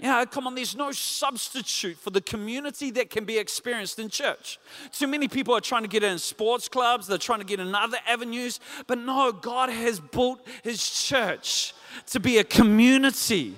Yeah, 0.00 0.24
come 0.24 0.46
on, 0.46 0.54
there's 0.54 0.76
no 0.76 0.92
substitute 0.92 1.96
for 1.96 2.10
the 2.10 2.20
community 2.20 2.90
that 2.92 3.10
can 3.10 3.24
be 3.24 3.38
experienced 3.38 3.98
in 3.98 4.08
church. 4.08 4.58
Too 4.92 5.06
many 5.06 5.28
people 5.28 5.54
are 5.54 5.60
trying 5.60 5.82
to 5.82 5.88
get 5.88 6.02
in 6.02 6.18
sports 6.18 6.68
clubs, 6.68 7.06
they're 7.06 7.16
trying 7.16 7.38
to 7.38 7.46
get 7.46 7.60
in 7.60 7.74
other 7.74 7.98
avenues, 8.06 8.60
but 8.86 8.98
no, 8.98 9.32
God 9.32 9.70
has 9.70 10.00
built 10.00 10.46
His 10.62 10.86
church 10.88 11.74
to 12.06 12.20
be 12.20 12.38
a 12.38 12.44
community 12.44 13.54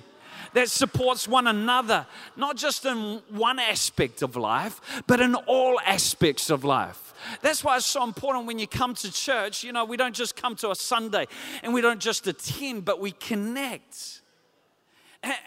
that 0.53 0.69
supports 0.69 1.27
one 1.27 1.47
another, 1.47 2.05
not 2.35 2.55
just 2.55 2.85
in 2.85 3.21
one 3.29 3.59
aspect 3.59 4.21
of 4.21 4.35
life, 4.35 5.03
but 5.05 5.19
in 5.19 5.35
all 5.35 5.79
aspects 5.85 6.49
of 6.49 6.63
life. 6.63 7.13
That's 7.41 7.63
why 7.63 7.77
it's 7.77 7.85
so 7.85 8.03
important 8.03 8.45
when 8.45 8.59
you 8.59 8.67
come 8.67 8.93
to 8.95 9.11
church. 9.11 9.63
You 9.63 9.71
know, 9.71 9.85
we 9.85 9.97
don't 9.97 10.15
just 10.15 10.35
come 10.35 10.55
to 10.57 10.71
a 10.71 10.75
Sunday 10.75 11.27
and 11.63 11.73
we 11.73 11.81
don't 11.81 11.99
just 11.99 12.27
attend, 12.27 12.85
but 12.85 12.99
we 12.99 13.11
connect. 13.11 14.16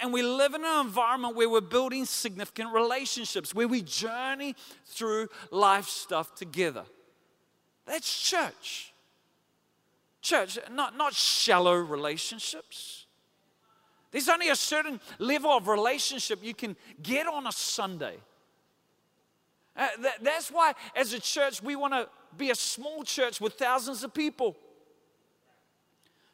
And 0.00 0.12
we 0.12 0.23
live 0.23 0.55
in 0.55 0.65
an 0.65 0.87
environment 0.87 1.37
where 1.37 1.49
we're 1.49 1.61
building 1.61 2.05
significant 2.05 2.73
relationships, 2.73 3.55
where 3.55 3.69
we 3.69 3.83
journey 3.83 4.57
through 4.87 5.29
life 5.50 5.87
stuff 5.87 6.35
together. 6.35 6.85
That's 7.87 8.21
church. 8.21 8.93
Church, 10.23 10.59
not, 10.71 10.97
not 10.97 11.15
shallow 11.15 11.75
relationships. 11.75 13.07
There's 14.11 14.29
only 14.29 14.49
a 14.49 14.57
certain 14.57 15.00
level 15.19 15.50
of 15.50 15.69
relationship 15.69 16.41
you 16.43 16.55
can 16.55 16.77
get 17.03 17.27
on 17.27 17.47
a 17.47 17.53
Sunday. 17.53 18.17
Uh, 19.77 19.87
that, 20.00 20.23
that's 20.23 20.50
why, 20.50 20.75
as 20.95 21.12
a 21.12 21.21
church, 21.21 21.62
we 21.62 21.77
want 21.77 21.95
to 21.95 22.09
be 22.37 22.50
a 22.50 22.55
small 22.55 23.05
church 23.05 23.41
with 23.41 23.55
thousands 23.55 24.03
of 24.03 24.12
people. 24.12 24.57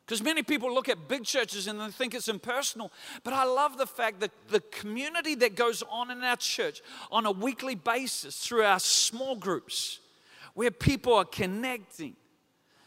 Because 0.06 0.22
many 0.22 0.44
people 0.44 0.72
look 0.72 0.88
at 0.88 1.08
big 1.08 1.25
churches 1.25 1.66
and 1.66 1.80
they 1.80 1.88
think 1.88 2.14
it's 2.14 2.28
impersonal. 2.28 2.92
But 3.25 3.32
I 3.32 3.42
love 3.42 3.76
the 3.76 3.88
fact 3.88 4.20
that 4.20 4.30
the 4.48 4.60
community 4.60 5.34
that 5.34 5.56
goes 5.56 5.82
on 5.90 6.12
in 6.12 6.22
our 6.22 6.36
church 6.36 6.80
on 7.10 7.26
a 7.26 7.32
weekly 7.32 7.75
basis 7.75 8.36
through 8.36 8.62
our 8.62 8.78
small 8.78 9.34
groups, 9.34 9.98
where 10.54 10.70
people 10.70 11.12
are 11.12 11.25
connecting, 11.25 12.14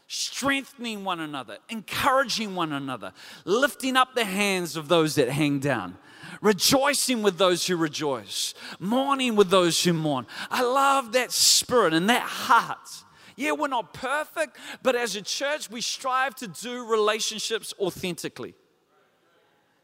strengthening 0.07 1.03
one 1.03 1.19
another, 1.19 1.57
encouraging 1.67 2.55
one 2.55 2.71
another, 2.71 3.11
lifting 3.43 3.97
up 3.97 4.15
the 4.15 4.23
hands 4.23 4.77
of 4.77 4.87
those 4.87 5.15
that 5.15 5.27
hang 5.27 5.59
down, 5.59 5.97
rejoicing 6.41 7.21
with 7.21 7.37
those 7.37 7.67
who 7.67 7.75
rejoice, 7.75 8.53
mourning 8.79 9.35
with 9.35 9.49
those 9.49 9.83
who 9.83 9.91
mourn. 9.91 10.25
I 10.49 10.63
love 10.63 11.11
that 11.11 11.33
spirit 11.33 11.93
and 11.93 12.09
that 12.09 12.23
heart 12.23 13.03
yeah, 13.39 13.53
we're 13.53 13.69
not 13.69 13.93
perfect, 13.93 14.57
but 14.83 14.97
as 14.97 15.15
a 15.15 15.21
church, 15.21 15.71
we 15.71 15.79
strive 15.79 16.35
to 16.35 16.47
do 16.47 16.85
relationships 16.85 17.73
authentically. 17.79 18.53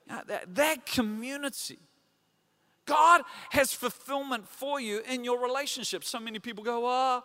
that, 0.07 0.53
that 0.55 0.85
community. 0.85 1.79
God 2.85 3.21
has 3.51 3.73
fulfillment 3.73 4.47
for 4.47 4.81
you 4.81 5.01
in 5.09 5.23
your 5.23 5.41
relationships. 5.41 6.09
So 6.09 6.19
many 6.19 6.37
people 6.37 6.65
go, 6.65 6.81
oh, 6.85 7.23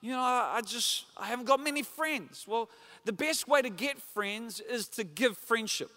you 0.00 0.10
know, 0.10 0.20
I 0.20 0.60
just, 0.66 1.04
I 1.16 1.26
haven't 1.26 1.46
got 1.46 1.60
many 1.60 1.84
friends. 1.84 2.44
Well, 2.48 2.68
the 3.04 3.12
best 3.12 3.46
way 3.46 3.62
to 3.62 3.70
get 3.70 4.00
friends 4.00 4.58
is 4.58 4.88
to 4.88 5.04
give 5.04 5.38
friendship. 5.38 5.92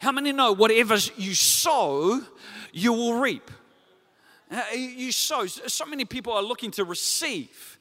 How 0.00 0.10
many 0.10 0.32
know 0.32 0.52
whatever 0.52 0.96
you 1.16 1.34
sow, 1.34 2.22
you 2.72 2.94
will 2.94 3.20
reap? 3.20 3.50
Uh, 4.50 4.62
you 4.74 5.12
sow. 5.12 5.46
So 5.46 5.84
many 5.84 6.06
people 6.06 6.32
are 6.32 6.42
looking 6.42 6.70
to 6.72 6.84
receive. 6.84 7.71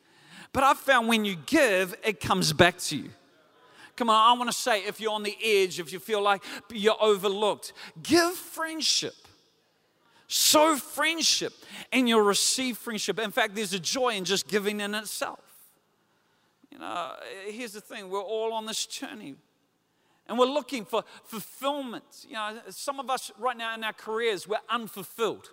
But 0.54 0.64
I've 0.64 0.78
found 0.78 1.08
when 1.08 1.26
you 1.26 1.36
give, 1.46 1.96
it 2.04 2.20
comes 2.20 2.52
back 2.54 2.78
to 2.80 2.98
you. 2.98 3.10
Come 3.96 4.10
on, 4.10 4.16
I 4.16 4.38
want 4.38 4.50
to 4.50 4.58
say 4.58 4.84
if 4.86 5.00
you're 5.00 5.12
on 5.12 5.24
the 5.24 5.38
edge, 5.44 5.80
if 5.80 5.94
you 5.94 6.00
feel 6.00 6.22
like 6.22 6.44
you're 6.72 7.02
overlooked, 7.02 7.74
give 8.02 8.34
friendship. 8.34 9.14
Sow 10.28 10.78
friendship, 10.78 11.54
and 11.92 12.08
you'll 12.08 12.22
receive 12.22 12.78
friendship. 12.78 13.20
In 13.20 13.32
fact, 13.32 13.54
there's 13.54 13.74
a 13.74 13.80
joy 13.80 14.16
in 14.16 14.24
just 14.24 14.48
giving 14.48 14.80
in 14.80 14.96
itself. 14.96 15.40
You 16.72 16.80
know, 16.80 17.14
here's 17.48 17.74
the 17.74 17.82
thing 17.82 18.10
we're 18.10 18.22
all 18.22 18.54
on 18.54 18.66
this 18.66 18.86
journey. 18.86 19.36
And 20.28 20.40
we're 20.40 20.46
looking 20.46 20.86
for 20.86 21.04
fulfillment. 21.26 22.26
You 22.26 22.36
know, 22.36 22.60
some 22.70 23.00
of 23.00 23.10
us 23.10 23.32
right 23.38 23.58
now 23.58 23.76
in 23.76 23.84
our 23.84 23.92
careers, 23.92 24.48
we're 24.48 24.58
unfulfilled. 24.70 25.50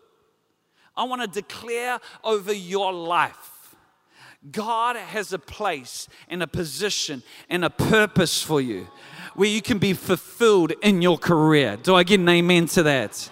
I 0.96 1.04
want 1.04 1.22
to 1.22 1.28
declare 1.28 1.98
over 2.22 2.52
your 2.52 2.92
life 2.92 3.57
God 4.50 4.96
has 4.96 5.32
a 5.32 5.38
place 5.38 6.08
and 6.28 6.42
a 6.42 6.46
position 6.46 7.22
and 7.50 7.64
a 7.64 7.70
purpose 7.70 8.42
for 8.42 8.60
you 8.60 8.86
where 9.34 9.48
you 9.48 9.60
can 9.60 9.78
be 9.78 9.92
fulfilled 9.92 10.72
in 10.82 11.02
your 11.02 11.18
career. 11.18 11.76
Do 11.76 11.94
I 11.94 12.04
get 12.04 12.20
an 12.20 12.28
amen 12.28 12.66
to 12.68 12.82
that? 12.84 13.30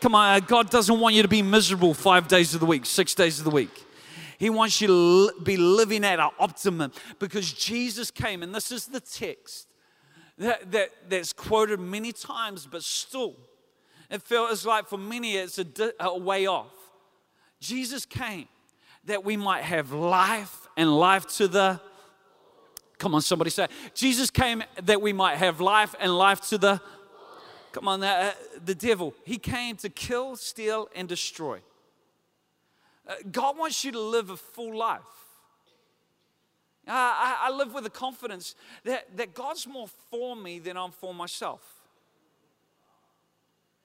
Come 0.00 0.14
on, 0.14 0.36
uh, 0.36 0.40
God 0.40 0.70
doesn't 0.70 1.00
want 1.00 1.14
you 1.14 1.22
to 1.22 1.28
be 1.28 1.42
miserable 1.42 1.94
five 1.94 2.28
days 2.28 2.54
of 2.54 2.60
the 2.60 2.66
week, 2.66 2.84
six 2.84 3.14
days 3.14 3.38
of 3.38 3.44
the 3.44 3.50
week. 3.50 3.84
He 4.38 4.50
wants 4.50 4.80
you 4.80 4.88
to 4.88 5.40
be 5.42 5.56
living 5.56 6.04
at 6.04 6.20
an 6.20 6.30
optimum 6.38 6.92
because 7.18 7.50
Jesus 7.52 8.10
came, 8.10 8.42
and 8.42 8.54
this 8.54 8.70
is 8.70 8.86
the 8.86 9.00
text 9.00 9.68
that, 10.36 10.70
that, 10.72 10.90
that's 11.08 11.32
quoted 11.32 11.80
many 11.80 12.12
times, 12.12 12.68
but 12.70 12.82
still, 12.82 13.36
it 14.10 14.22
feels 14.22 14.66
like 14.66 14.86
for 14.86 14.98
many 14.98 15.36
it's 15.36 15.58
a, 15.58 15.66
a 15.98 16.16
way 16.16 16.46
off. 16.46 16.74
Jesus 17.58 18.04
came 18.04 18.48
that 19.06 19.24
we 19.24 19.36
might 19.36 19.62
have 19.62 19.92
life 19.92 20.68
and 20.76 20.96
life 20.96 21.26
to 21.36 21.48
the 21.48 21.80
Come 22.98 23.14
on, 23.14 23.20
somebody 23.20 23.50
say, 23.50 23.68
Jesus 23.94 24.30
came 24.30 24.62
that 24.82 25.02
we 25.02 25.12
might 25.12 25.36
have 25.36 25.60
life 25.60 25.94
and 26.00 26.16
life 26.16 26.40
to 26.48 26.58
the. 26.58 26.80
Come 27.72 27.88
on, 27.88 28.02
uh, 28.02 28.32
the 28.64 28.74
devil, 28.74 29.14
he 29.24 29.36
came 29.36 29.76
to 29.76 29.90
kill, 29.90 30.36
steal, 30.36 30.88
and 30.94 31.06
destroy. 31.06 31.60
Uh, 33.06 33.14
God 33.30 33.58
wants 33.58 33.84
you 33.84 33.92
to 33.92 34.00
live 34.00 34.30
a 34.30 34.36
full 34.36 34.74
life. 34.76 35.02
Uh, 36.88 36.92
I, 36.92 37.36
I, 37.48 37.50
live 37.50 37.74
with 37.74 37.84
the 37.84 37.90
confidence 37.90 38.54
that, 38.84 39.16
that 39.16 39.34
God's 39.34 39.66
more 39.66 39.88
for 40.10 40.36
me 40.36 40.60
than 40.60 40.76
I'm 40.76 40.92
for 40.92 41.12
myself. 41.12 41.60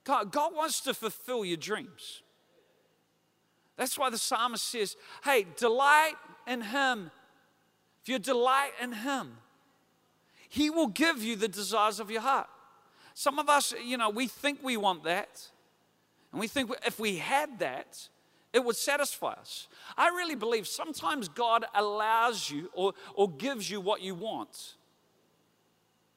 God, 0.04 0.32
God 0.32 0.56
wants 0.56 0.82
to 0.82 0.94
fulfill 0.94 1.44
your 1.44 1.58
dreams. 1.58 2.22
That's 3.78 3.98
why 3.98 4.10
the 4.10 4.18
psalmist 4.18 4.68
says, 4.68 4.96
Hey, 5.24 5.46
delight 5.58 6.14
in 6.48 6.62
him. 6.62 7.12
If 8.02 8.10
you 8.10 8.20
delight 8.20 8.72
in 8.82 8.94
him, 8.94 9.38
he 10.50 10.70
will 10.70 10.88
give 10.88 11.24
you 11.24 11.36
the 11.36 11.48
desires 11.48 12.00
of 12.00 12.10
your 12.12 12.22
heart. 12.22 12.48
Some 13.14 13.40
of 13.40 13.50
us, 13.50 13.74
you 13.84 13.98
know, 13.98 14.10
we 14.10 14.28
think 14.28 14.60
we 14.64 14.78
want 14.78 15.04
that. 15.04 15.48
And 16.32 16.40
we 16.40 16.48
think 16.48 16.72
if 16.86 17.00
we 17.00 17.18
had 17.18 17.60
that, 17.60 18.08
it 18.54 18.64
would 18.64 18.76
satisfy 18.76 19.34
us. 19.34 19.68
I 19.98 20.10
really 20.10 20.36
believe 20.36 20.68
sometimes 20.68 21.30
God 21.30 21.66
allows 21.74 22.50
you 22.50 22.70
or, 22.74 22.94
or 23.14 23.30
gives 23.30 23.70
you 23.70 23.80
what 23.80 24.02
you 24.02 24.16
want 24.16 24.76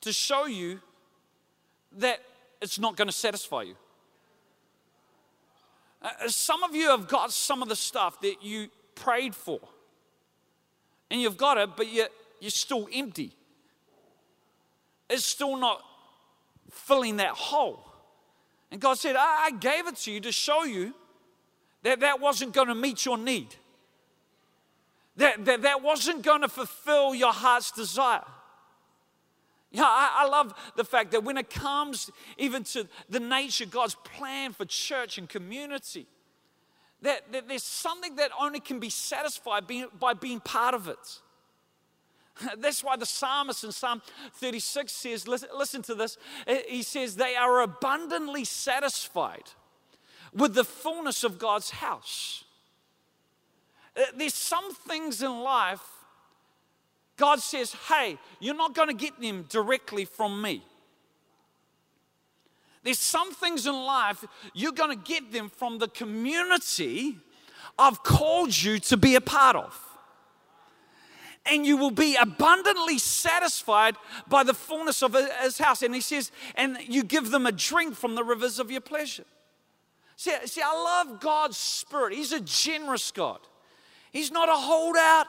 to 0.01 0.13
show 0.13 0.47
you 0.47 0.81
that 1.97 2.21
it's 2.61 2.79
not 2.79 2.97
going 2.97 3.09
to 3.09 3.13
satisfy 3.13 3.63
you. 3.63 3.77
Uh, 6.05 6.29
some 6.29 6.63
of 6.63 6.75
you 6.75 6.91
have 6.91 7.09
got 7.09 7.33
some 7.33 7.63
of 7.63 7.69
the 7.71 7.77
stuff 7.77 8.21
that 8.21 8.43
you 8.43 8.69
prayed 8.95 9.35
for, 9.35 9.59
and 11.11 11.21
you've 11.21 11.39
got 11.39 11.57
it, 11.57 11.71
but 11.77 11.91
yet 11.91 12.11
you're 12.41 12.51
still 12.51 12.87
empty. 12.93 13.35
It's 15.09 15.25
still 15.25 15.57
not 15.57 15.83
filling 16.71 17.17
that 17.17 17.31
hole. 17.31 17.87
And 18.71 18.81
God 18.81 18.99
said, 18.99 19.17
I, 19.17 19.47
I 19.47 19.51
gave 19.53 19.87
it 19.87 19.97
to 19.97 20.13
you 20.13 20.21
to 20.21 20.33
show 20.33 20.65
you 20.65 20.93
that 21.85 22.01
that 22.01 22.21
wasn't 22.21 22.53
going 22.53 22.69
to 22.69 22.75
meet 22.75 23.05
your 23.07 23.17
need, 23.17 23.55
that, 25.17 25.45
that, 25.45 25.63
that 25.63 25.83
wasn't 25.83 26.23
going 26.23 26.43
to 26.43 26.49
fulfill 26.49 27.15
your 27.15 27.33
heart's 27.33 27.71
desire. 27.71 28.25
Yeah, 29.75 29.83
I, 29.87 30.21
I, 30.21 30.29
love 30.29 30.55
the 30.77 30.85
fact 30.85 31.11
that 31.11 31.25
when 31.25 31.37
it 31.37 31.51
comes 31.51 32.09
even 32.39 32.63
to 32.63 32.87
the 33.09 33.19
nature, 33.19 33.67
God's 33.67 33.97
plan 33.97 34.53
for 34.53 34.65
church 34.65 35.19
and 35.19 35.29
community, 35.29 36.07
that, 37.03 37.33
that 37.33 37.49
there's 37.49 37.65
something 37.65 38.15
that 38.15 38.31
only 38.41 38.61
can 38.61 38.79
be 38.79 38.89
satisfied 38.89 39.67
being, 39.67 39.89
by 39.99 40.15
being 40.15 40.39
part 40.39 40.75
of 40.75 40.87
it. 40.87 41.19
That's 42.59 42.85
why 42.85 42.97
the 42.97 43.05
psalmist 43.05 43.65
in 43.65 43.73
Psalm 43.73 44.01
36 44.35 44.93
says, 44.93 45.27
listen, 45.27 45.49
listen 45.59 45.83
to 45.83 45.97
this. 45.97 46.19
He 46.69 46.85
says, 46.85 47.17
They 47.17 47.35
are 47.35 47.61
abundantly 47.61 48.45
satisfied 48.45 49.51
with 50.33 50.55
the 50.55 50.65
fullness 50.65 51.25
of 51.25 51.37
God's 51.37 51.71
house. 51.71 52.45
Uh, 53.97 54.03
there's 54.17 54.35
some 54.35 54.73
things 54.73 55.21
in 55.21 55.43
life 55.43 55.83
God 57.17 57.41
says, 57.41 57.75
hey, 57.89 58.19
you're 58.41 58.57
not 58.57 58.75
going 58.75 58.89
to 58.89 58.95
get 58.95 59.21
them 59.21 59.45
directly 59.49 60.05
from 60.05 60.43
me. 60.43 60.65
There's 62.83 62.99
some 62.99 63.33
things 63.33 63.67
in 63.67 63.75
life 63.75 64.25
you're 64.53 64.73
going 64.73 64.97
to 64.97 65.05
get 65.05 65.33
them 65.33 65.49
from 65.49 65.79
the 65.79 65.89
community 65.89 67.17
I've 67.79 68.03
called 68.03 68.57
you 68.57 68.79
to 68.81 68.97
be 68.97 69.15
a 69.15 69.21
part 69.21 69.57
of. 69.57 69.81
And 71.47 71.67
you 71.67 71.77
will 71.77 71.91
be 71.91 72.17
abundantly 72.17 72.99
satisfied 72.99 73.97
by 74.29 74.45
the 74.45 74.55
fullness 74.55 75.03
of 75.03 75.15
his 75.43 75.59
house. 75.59 75.83
And 75.83 75.95
he 75.95 76.01
says, 76.01 76.31
and 76.55 76.79
you 76.87 77.03
give 77.03 77.31
them 77.31 77.47
a 77.47 77.53
drink 77.53 77.95
from 77.97 78.15
the 78.15 78.25
rivers 78.25 78.59
of 78.59 78.71
your 78.71 78.81
pleasure. 78.81 79.25
See, 80.17 80.33
see 80.47 80.63
I 80.65 80.73
love 80.73 81.21
God's 81.21 81.57
spirit. 81.57 82.15
He's 82.15 82.33
a 82.33 82.41
generous 82.41 83.11
God, 83.11 83.41
He's 84.13 84.31
not 84.31 84.49
a 84.49 84.55
holdout. 84.55 85.27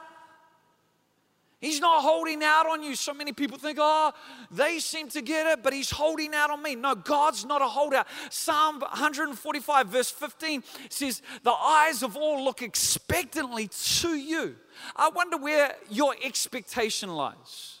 He's 1.66 1.80
not 1.80 2.00
holding 2.00 2.44
out 2.44 2.68
on 2.68 2.84
you. 2.84 2.94
So 2.94 3.12
many 3.12 3.32
people 3.32 3.58
think, 3.58 3.78
oh, 3.80 4.12
they 4.52 4.78
seem 4.78 5.08
to 5.08 5.20
get 5.20 5.48
it, 5.48 5.64
but 5.64 5.72
he's 5.72 5.90
holding 5.90 6.32
out 6.32 6.48
on 6.48 6.62
me. 6.62 6.76
No, 6.76 6.94
God's 6.94 7.44
not 7.44 7.60
a 7.60 7.66
holdout. 7.66 8.06
Psalm 8.30 8.78
145, 8.78 9.88
verse 9.88 10.08
15 10.08 10.62
says, 10.88 11.22
The 11.42 11.50
eyes 11.50 12.04
of 12.04 12.16
all 12.16 12.44
look 12.44 12.62
expectantly 12.62 13.68
to 13.98 14.10
you. 14.10 14.54
I 14.94 15.08
wonder 15.08 15.38
where 15.38 15.74
your 15.90 16.14
expectation 16.24 17.08
lies. 17.10 17.80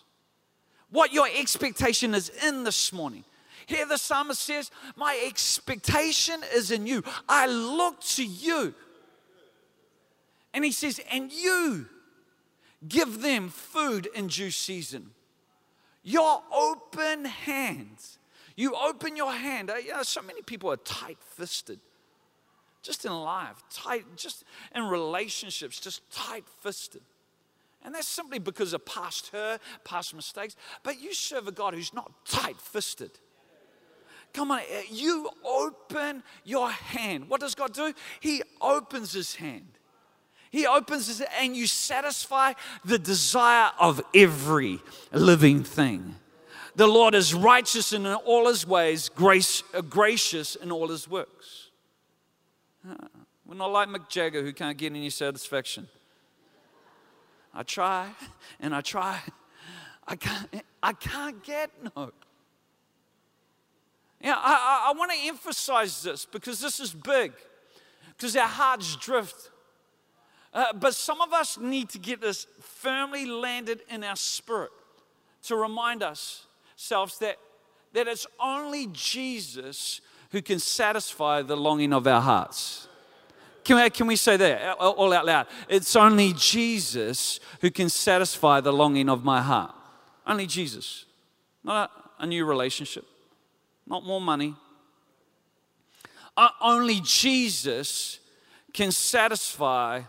What 0.90 1.12
your 1.12 1.28
expectation 1.32 2.12
is 2.12 2.32
in 2.44 2.64
this 2.64 2.92
morning. 2.92 3.22
Here 3.66 3.86
the 3.86 3.98
psalmist 3.98 4.40
says, 4.40 4.72
My 4.96 5.16
expectation 5.24 6.40
is 6.52 6.72
in 6.72 6.88
you. 6.88 7.04
I 7.28 7.46
look 7.46 8.00
to 8.16 8.24
you. 8.26 8.74
And 10.52 10.64
he 10.64 10.72
says, 10.72 11.00
And 11.12 11.30
you 11.32 11.86
Give 12.86 13.22
them 13.22 13.48
food 13.48 14.08
in 14.14 14.28
due 14.28 14.50
season. 14.50 15.10
Your 16.02 16.42
open 16.52 17.24
hands. 17.24 18.18
You 18.54 18.74
open 18.74 19.16
your 19.16 19.32
hand. 19.32 19.70
Uh, 19.70 19.76
you 19.76 19.92
know, 19.92 20.02
so 20.02 20.22
many 20.22 20.42
people 20.42 20.70
are 20.70 20.76
tight 20.78 21.18
fisted. 21.20 21.80
Just 22.82 23.04
in 23.04 23.12
life, 23.12 23.62
tight, 23.70 24.04
just 24.16 24.44
in 24.74 24.84
relationships, 24.84 25.80
just 25.80 26.08
tight 26.10 26.44
fisted. 26.62 27.02
And 27.82 27.94
that's 27.94 28.08
simply 28.08 28.38
because 28.38 28.72
of 28.72 28.84
past 28.86 29.28
hurt, 29.28 29.60
past 29.84 30.14
mistakes. 30.14 30.56
But 30.82 31.00
you 31.00 31.12
serve 31.12 31.48
a 31.48 31.52
God 31.52 31.74
who's 31.74 31.92
not 31.92 32.12
tight 32.24 32.60
fisted. 32.60 33.10
Come 34.32 34.50
on, 34.50 34.60
uh, 34.60 34.82
you 34.90 35.30
open 35.44 36.22
your 36.44 36.70
hand. 36.70 37.28
What 37.28 37.40
does 37.40 37.54
God 37.54 37.72
do? 37.72 37.92
He 38.20 38.42
opens 38.60 39.12
his 39.12 39.34
hand. 39.36 39.75
He 40.56 40.66
opens 40.66 41.20
it 41.20 41.28
and 41.38 41.54
you 41.54 41.66
satisfy 41.66 42.54
the 42.82 42.98
desire 42.98 43.72
of 43.78 44.00
every 44.14 44.80
living 45.12 45.62
thing. 45.62 46.14
The 46.74 46.86
Lord 46.86 47.14
is 47.14 47.34
righteous 47.34 47.92
in 47.92 48.06
all 48.06 48.48
his 48.48 48.66
ways, 48.66 49.10
grace, 49.10 49.62
uh, 49.74 49.82
gracious 49.82 50.54
in 50.54 50.72
all 50.72 50.88
his 50.88 51.06
works. 51.10 51.68
We're 53.44 53.54
not 53.54 53.70
like 53.70 53.88
Mick 53.88 54.08
Jagger 54.08 54.40
who 54.40 54.54
can't 54.54 54.78
get 54.78 54.92
any 54.92 55.10
satisfaction. 55.10 55.88
I 57.52 57.62
try 57.62 58.08
and 58.58 58.74
I 58.74 58.80
try. 58.80 59.20
I 60.08 60.16
can't, 60.16 60.62
I 60.82 60.94
can't 60.94 61.44
get 61.44 61.70
no. 61.84 62.12
Yeah, 64.22 64.36
I, 64.38 64.86
I, 64.86 64.90
I 64.90 64.98
want 64.98 65.10
to 65.10 65.18
emphasize 65.28 66.02
this 66.02 66.24
because 66.24 66.60
this 66.60 66.80
is 66.80 66.94
big, 66.94 67.34
because 68.16 68.34
our 68.36 68.48
hearts 68.48 68.96
drift. 68.96 69.50
Uh, 70.56 70.72
but 70.72 70.94
some 70.94 71.20
of 71.20 71.34
us 71.34 71.58
need 71.58 71.90
to 71.90 71.98
get 71.98 72.18
this 72.18 72.46
firmly 72.62 73.26
landed 73.26 73.82
in 73.90 74.02
our 74.02 74.16
spirit 74.16 74.70
to 75.42 75.54
remind 75.54 76.02
ourselves 76.02 77.18
that, 77.18 77.36
that 77.92 78.08
it's 78.08 78.26
only 78.40 78.88
Jesus 78.90 80.00
who 80.30 80.40
can 80.40 80.58
satisfy 80.58 81.42
the 81.42 81.58
longing 81.58 81.92
of 81.92 82.06
our 82.06 82.22
hearts. 82.22 82.88
Can 83.64 83.76
we, 83.76 83.90
can 83.90 84.06
we 84.06 84.16
say 84.16 84.38
that 84.38 84.78
all 84.78 85.12
out 85.12 85.26
loud? 85.26 85.46
It's 85.68 85.94
only 85.94 86.32
Jesus 86.32 87.38
who 87.60 87.70
can 87.70 87.90
satisfy 87.90 88.62
the 88.62 88.72
longing 88.72 89.10
of 89.10 89.22
my 89.22 89.42
heart. 89.42 89.74
Only 90.26 90.46
Jesus. 90.46 91.04
Not 91.64 91.90
a, 92.18 92.22
a 92.22 92.26
new 92.26 92.46
relationship, 92.46 93.04
not 93.86 94.06
more 94.06 94.22
money. 94.22 94.54
Uh, 96.34 96.48
only 96.62 97.02
Jesus 97.04 98.20
can 98.72 98.90
satisfy 98.90 100.00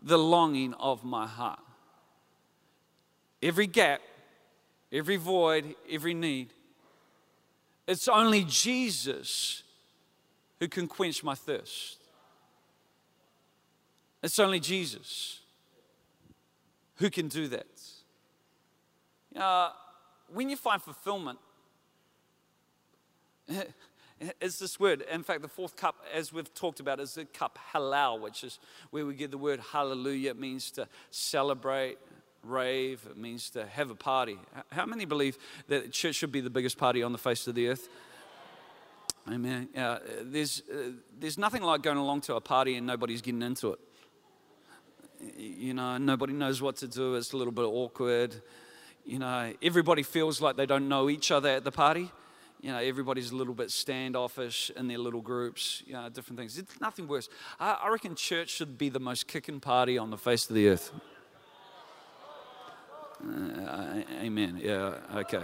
the 0.00 0.18
longing 0.18 0.74
of 0.74 1.04
my 1.04 1.26
heart. 1.26 1.60
Every 3.42 3.66
gap, 3.66 4.00
every 4.92 5.16
void, 5.16 5.74
every 5.90 6.14
need. 6.14 6.52
It's 7.86 8.08
only 8.08 8.44
Jesus 8.44 9.62
who 10.60 10.68
can 10.68 10.86
quench 10.86 11.22
my 11.22 11.34
thirst. 11.34 11.98
It's 14.22 14.38
only 14.38 14.60
Jesus 14.60 15.40
who 16.96 17.10
can 17.10 17.28
do 17.28 17.48
that. 17.48 17.66
Uh, 19.36 19.70
when 20.32 20.50
you 20.50 20.56
find 20.56 20.82
fulfillment, 20.82 21.38
is 24.40 24.58
this 24.58 24.80
word. 24.80 25.02
In 25.10 25.22
fact, 25.22 25.42
the 25.42 25.48
fourth 25.48 25.76
cup, 25.76 25.96
as 26.12 26.32
we've 26.32 26.52
talked 26.54 26.80
about, 26.80 27.00
is 27.00 27.14
the 27.14 27.24
cup 27.24 27.58
halal, 27.72 28.20
which 28.20 28.44
is 28.44 28.58
where 28.90 29.06
we 29.06 29.14
get 29.14 29.30
the 29.30 29.38
word 29.38 29.60
hallelujah. 29.72 30.30
It 30.30 30.38
means 30.38 30.70
to 30.72 30.88
celebrate, 31.10 31.98
rave, 32.42 33.06
it 33.10 33.16
means 33.16 33.50
to 33.50 33.66
have 33.66 33.90
a 33.90 33.94
party. 33.94 34.38
How 34.70 34.86
many 34.86 35.04
believe 35.04 35.38
that 35.68 35.92
church 35.92 36.16
should 36.16 36.32
be 36.32 36.40
the 36.40 36.50
biggest 36.50 36.78
party 36.78 37.02
on 37.02 37.12
the 37.12 37.18
face 37.18 37.46
of 37.46 37.54
the 37.54 37.68
earth? 37.68 37.88
Amen. 39.30 39.68
Uh, 39.76 39.98
there's, 40.22 40.62
uh, 40.72 40.92
there's 41.18 41.36
nothing 41.36 41.62
like 41.62 41.82
going 41.82 41.98
along 41.98 42.22
to 42.22 42.34
a 42.34 42.40
party 42.40 42.76
and 42.76 42.86
nobody's 42.86 43.20
getting 43.20 43.42
into 43.42 43.72
it. 43.72 43.78
You 45.36 45.74
know, 45.74 45.98
nobody 45.98 46.32
knows 46.32 46.62
what 46.62 46.76
to 46.76 46.88
do. 46.88 47.16
It's 47.16 47.32
a 47.32 47.36
little 47.36 47.52
bit 47.52 47.64
awkward. 47.64 48.34
You 49.04 49.18
know, 49.18 49.52
everybody 49.62 50.02
feels 50.02 50.40
like 50.40 50.56
they 50.56 50.66
don't 50.66 50.88
know 50.88 51.10
each 51.10 51.30
other 51.30 51.50
at 51.50 51.64
the 51.64 51.72
party 51.72 52.10
you 52.60 52.72
know, 52.72 52.78
everybody's 52.78 53.30
a 53.30 53.36
little 53.36 53.54
bit 53.54 53.70
standoffish 53.70 54.70
in 54.76 54.88
their 54.88 54.98
little 54.98 55.20
groups, 55.20 55.82
you 55.86 55.92
know, 55.92 56.08
different 56.08 56.38
things. 56.38 56.58
It's 56.58 56.80
nothing 56.80 57.06
worse. 57.06 57.28
I, 57.60 57.72
I 57.84 57.88
reckon 57.88 58.14
church 58.14 58.50
should 58.50 58.76
be 58.76 58.88
the 58.88 59.00
most 59.00 59.28
kicking 59.28 59.60
party 59.60 59.96
on 59.96 60.10
the 60.10 60.18
face 60.18 60.48
of 60.48 60.54
the 60.56 60.68
earth. 60.68 60.92
Uh, 63.24 64.02
amen. 64.22 64.60
Yeah, 64.62 64.94
okay. 65.14 65.42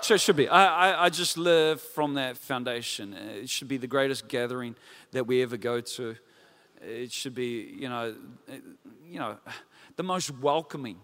Church 0.00 0.22
should 0.22 0.36
be. 0.36 0.48
I, 0.48 0.90
I, 0.90 1.04
I, 1.04 1.08
just 1.10 1.38
live 1.38 1.80
from 1.80 2.14
that 2.14 2.36
foundation. 2.36 3.12
It 3.12 3.48
should 3.48 3.68
be 3.68 3.76
the 3.76 3.86
greatest 3.86 4.26
gathering 4.26 4.74
that 5.12 5.28
we 5.28 5.42
ever 5.42 5.56
go 5.56 5.80
to. 5.80 6.16
It 6.80 7.12
should 7.12 7.36
be, 7.36 7.76
you 7.78 7.88
know, 7.88 8.12
you 9.08 9.20
know, 9.20 9.36
the 9.96 10.02
most 10.02 10.32
welcoming. 10.38 10.98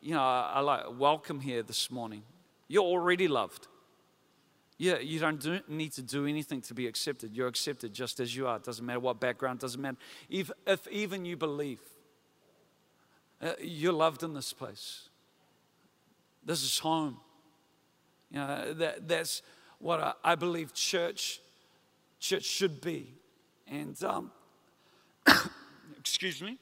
You 0.00 0.14
know, 0.14 0.22
I, 0.22 0.52
I 0.54 0.60
like 0.60 0.98
welcome 0.98 1.40
here 1.40 1.64
this 1.64 1.90
morning. 1.90 2.22
You're 2.70 2.84
already 2.84 3.26
loved. 3.26 3.66
Yeah, 4.78 5.00
you 5.00 5.18
don't 5.18 5.40
do, 5.40 5.58
need 5.66 5.90
to 5.94 6.02
do 6.02 6.24
anything 6.24 6.60
to 6.62 6.72
be 6.72 6.86
accepted. 6.86 7.36
You're 7.36 7.48
accepted 7.48 7.92
just 7.92 8.20
as 8.20 8.36
you 8.36 8.46
are. 8.46 8.58
It 8.58 8.62
doesn't 8.62 8.86
matter 8.86 9.00
what 9.00 9.18
background, 9.18 9.58
it 9.58 9.62
doesn't 9.62 9.82
matter. 9.82 9.96
If, 10.28 10.52
if 10.68 10.86
even 10.86 11.24
you 11.24 11.36
believe, 11.36 11.80
uh, 13.42 13.54
you're 13.60 13.92
loved 13.92 14.22
in 14.22 14.34
this 14.34 14.52
place. 14.52 15.08
This 16.44 16.62
is 16.62 16.78
home. 16.78 17.16
You 18.30 18.38
know, 18.38 18.72
that, 18.74 19.08
that's 19.08 19.42
what 19.80 20.00
I, 20.00 20.12
I 20.22 20.34
believe 20.36 20.72
church, 20.72 21.40
church 22.20 22.44
should 22.44 22.80
be. 22.80 23.14
And, 23.66 24.00
um, 24.04 24.30
excuse 25.98 26.40
me, 26.40 26.56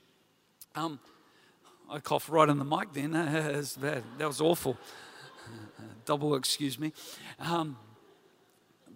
um, 0.75 0.99
I 1.91 1.99
coughed 1.99 2.31
right 2.31 2.49
on 2.49 2.59
the 2.59 2.65
mic 2.65 2.95
then. 2.95 3.11
That 3.11 3.57
was 3.57 3.77
bad. 3.77 4.05
That 4.17 4.27
was 4.27 4.41
awful. 4.41 4.79
Double 6.05 6.35
excuse 6.35 6.79
me. 6.79 6.93
Um, 7.39 7.77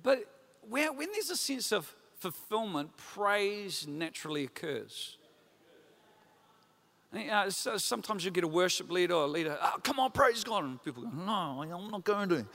but 0.02 0.24
where, 0.68 0.92
when 0.92 1.08
there's 1.12 1.30
a 1.30 1.36
sense 1.36 1.72
of 1.72 1.94
fulfillment, 2.18 2.96
praise 2.96 3.86
naturally 3.86 4.44
occurs. 4.44 5.18
You 7.12 7.26
know, 7.26 7.48
sometimes 7.50 8.24
you 8.24 8.30
get 8.30 8.44
a 8.44 8.48
worship 8.48 8.90
leader 8.90 9.14
or 9.14 9.24
a 9.24 9.26
leader, 9.26 9.58
oh, 9.60 9.78
come 9.82 10.00
on, 10.00 10.12
praise 10.12 10.42
God. 10.44 10.64
And 10.64 10.82
people 10.82 11.02
go, 11.02 11.10
no, 11.10 11.62
I'm 11.62 11.90
not 11.90 12.04
going 12.04 12.28
to. 12.30 12.46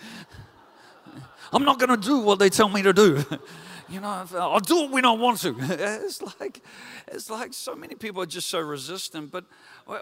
I'm 1.54 1.64
not 1.64 1.80
going 1.80 1.90
to 1.90 1.98
do 1.98 2.20
what 2.20 2.40
they 2.40 2.50
tell 2.50 2.70
me 2.70 2.82
to 2.82 2.94
do. 2.94 3.24
you 3.90 4.02
know, 4.02 4.26
I'll 4.36 4.60
do 4.60 4.84
it 4.84 4.92
when 4.92 5.06
I 5.06 5.12
want 5.12 5.40
to. 5.42 5.56
It's 6.06 6.22
like, 6.40 6.62
it's 7.08 7.30
like 7.30 7.54
so 7.54 7.76
many 7.76 7.96
people 7.96 8.22
are 8.22 8.28
just 8.28 8.48
so 8.48 8.60
resistant. 8.60 9.32
But 9.32 9.46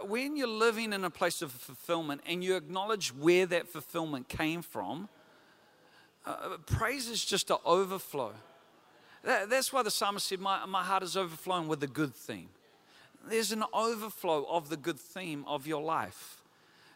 when 0.07 0.35
you're 0.35 0.47
living 0.47 0.93
in 0.93 1.03
a 1.03 1.09
place 1.09 1.41
of 1.41 1.51
fulfillment 1.51 2.21
and 2.25 2.43
you 2.43 2.55
acknowledge 2.55 3.09
where 3.09 3.45
that 3.47 3.67
fulfillment 3.67 4.27
came 4.27 4.61
from, 4.61 5.09
uh, 6.25 6.57
praise 6.65 7.07
is 7.07 7.23
just 7.23 7.51
an 7.51 7.57
overflow. 7.65 8.33
That, 9.23 9.49
that's 9.49 9.71
why 9.71 9.83
the 9.83 9.91
psalmist 9.91 10.27
said, 10.27 10.39
my, 10.39 10.65
my 10.65 10.83
heart 10.83 11.03
is 11.03 11.15
overflowing 11.15 11.67
with 11.67 11.79
the 11.79 11.87
good 11.87 12.15
theme. 12.15 12.49
There's 13.27 13.51
an 13.51 13.63
overflow 13.73 14.45
of 14.49 14.69
the 14.69 14.77
good 14.77 14.99
theme 14.99 15.43
of 15.47 15.65
your 15.65 15.81
life. 15.81 16.41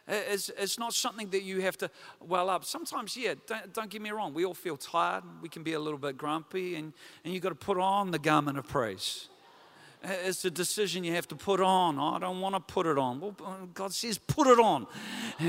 It's, 0.08 0.50
it's 0.58 0.78
not 0.78 0.92
something 0.92 1.30
that 1.30 1.42
you 1.42 1.60
have 1.60 1.76
to 1.78 1.90
well 2.20 2.50
up. 2.50 2.64
Sometimes, 2.64 3.16
yeah, 3.16 3.34
don't, 3.46 3.72
don't 3.72 3.90
get 3.90 4.02
me 4.02 4.10
wrong, 4.10 4.34
we 4.34 4.44
all 4.44 4.54
feel 4.54 4.76
tired. 4.76 5.24
We 5.42 5.48
can 5.48 5.62
be 5.62 5.74
a 5.74 5.80
little 5.80 5.98
bit 5.98 6.16
grumpy, 6.16 6.74
and, 6.76 6.92
and 7.24 7.32
you've 7.32 7.42
got 7.42 7.50
to 7.50 7.54
put 7.54 7.78
on 7.78 8.10
the 8.10 8.18
garment 8.18 8.58
of 8.58 8.66
praise. 8.66 9.28
It's 10.02 10.44
a 10.46 10.50
decision 10.50 11.04
you 11.04 11.12
have 11.12 11.28
to 11.28 11.36
put 11.36 11.60
on. 11.60 11.98
Oh, 11.98 12.14
I 12.14 12.18
don't 12.18 12.40
want 12.40 12.54
to 12.54 12.60
put 12.60 12.86
it 12.86 12.96
on. 12.96 13.20
Well, 13.20 13.36
uh, 13.44 13.66
God 13.74 13.92
says, 13.92 14.16
put 14.16 14.46
it 14.46 14.58
on. 14.58 14.86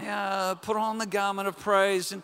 yeah, 0.00 0.54
put 0.60 0.76
on 0.76 0.98
the 0.98 1.06
garment 1.06 1.48
of 1.48 1.58
praise. 1.58 2.12
And 2.12 2.22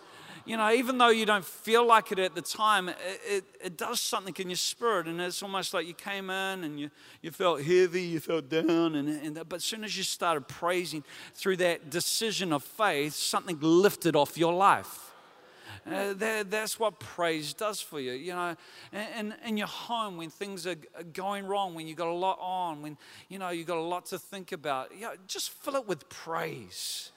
you 0.48 0.56
know, 0.56 0.72
even 0.72 0.96
though 0.96 1.10
you 1.10 1.26
don't 1.26 1.44
feel 1.44 1.86
like 1.86 2.10
it 2.10 2.18
at 2.18 2.34
the 2.34 2.40
time, 2.40 2.88
it, 2.88 2.96
it, 3.28 3.44
it, 3.62 3.76
does 3.76 4.00
something 4.00 4.34
in 4.38 4.48
your 4.48 4.56
spirit. 4.56 5.06
And 5.06 5.20
it's 5.20 5.42
almost 5.42 5.74
like 5.74 5.86
you 5.86 5.92
came 5.92 6.30
in 6.30 6.64
and 6.64 6.80
you, 6.80 6.90
you 7.20 7.30
felt 7.30 7.60
heavy, 7.60 8.00
you 8.00 8.18
felt 8.18 8.48
down. 8.48 8.94
And, 8.94 9.08
and, 9.08 9.48
but 9.48 9.56
as 9.56 9.64
soon 9.64 9.84
as 9.84 9.94
you 9.94 10.02
started 10.02 10.48
praising 10.48 11.04
through 11.34 11.58
that 11.58 11.90
decision 11.90 12.54
of 12.54 12.64
faith, 12.64 13.12
something 13.12 13.58
lifted 13.60 14.16
off 14.16 14.38
your 14.38 14.54
life. 14.54 15.12
Uh, 15.86 16.14
that, 16.14 16.50
that's 16.50 16.80
what 16.80 16.98
praise 16.98 17.52
does 17.52 17.82
for 17.82 18.00
you. 18.00 18.12
You 18.12 18.32
know, 18.32 18.56
And 18.92 19.34
in 19.44 19.58
your 19.58 19.66
home 19.66 20.16
when 20.16 20.30
things 20.30 20.66
are 20.66 20.76
going 21.12 21.46
wrong, 21.46 21.74
when 21.74 21.86
you've 21.86 21.98
got 21.98 22.08
a 22.08 22.12
lot 22.12 22.38
on, 22.40 22.80
when, 22.80 22.96
you 23.28 23.38
know, 23.38 23.50
you've 23.50 23.66
got 23.66 23.76
a 23.76 23.82
lot 23.82 24.06
to 24.06 24.18
think 24.18 24.52
about, 24.52 24.94
you 24.94 25.02
know, 25.02 25.12
just 25.26 25.50
fill 25.50 25.76
it 25.76 25.86
with 25.86 26.08
praise. 26.08 27.12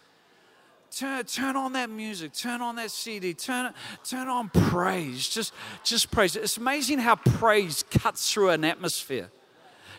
Turn, 0.92 1.24
turn 1.24 1.56
on 1.56 1.72
that 1.74 1.90
music, 1.90 2.34
turn 2.34 2.62
on 2.62 2.76
that 2.76 2.92
CD, 2.92 3.34
turn, 3.34 3.74
turn 4.04 4.28
on 4.28 4.50
praise. 4.50 5.30
Just, 5.30 5.54
just 5.86 6.12
praise. 6.12 6.36
It's 6.36 6.58
amazing 6.58 7.00
how 7.00 7.16
praise 7.16 7.86
cuts 7.90 8.34
through 8.34 8.50
an 8.50 8.66
atmosphere. 8.66 9.30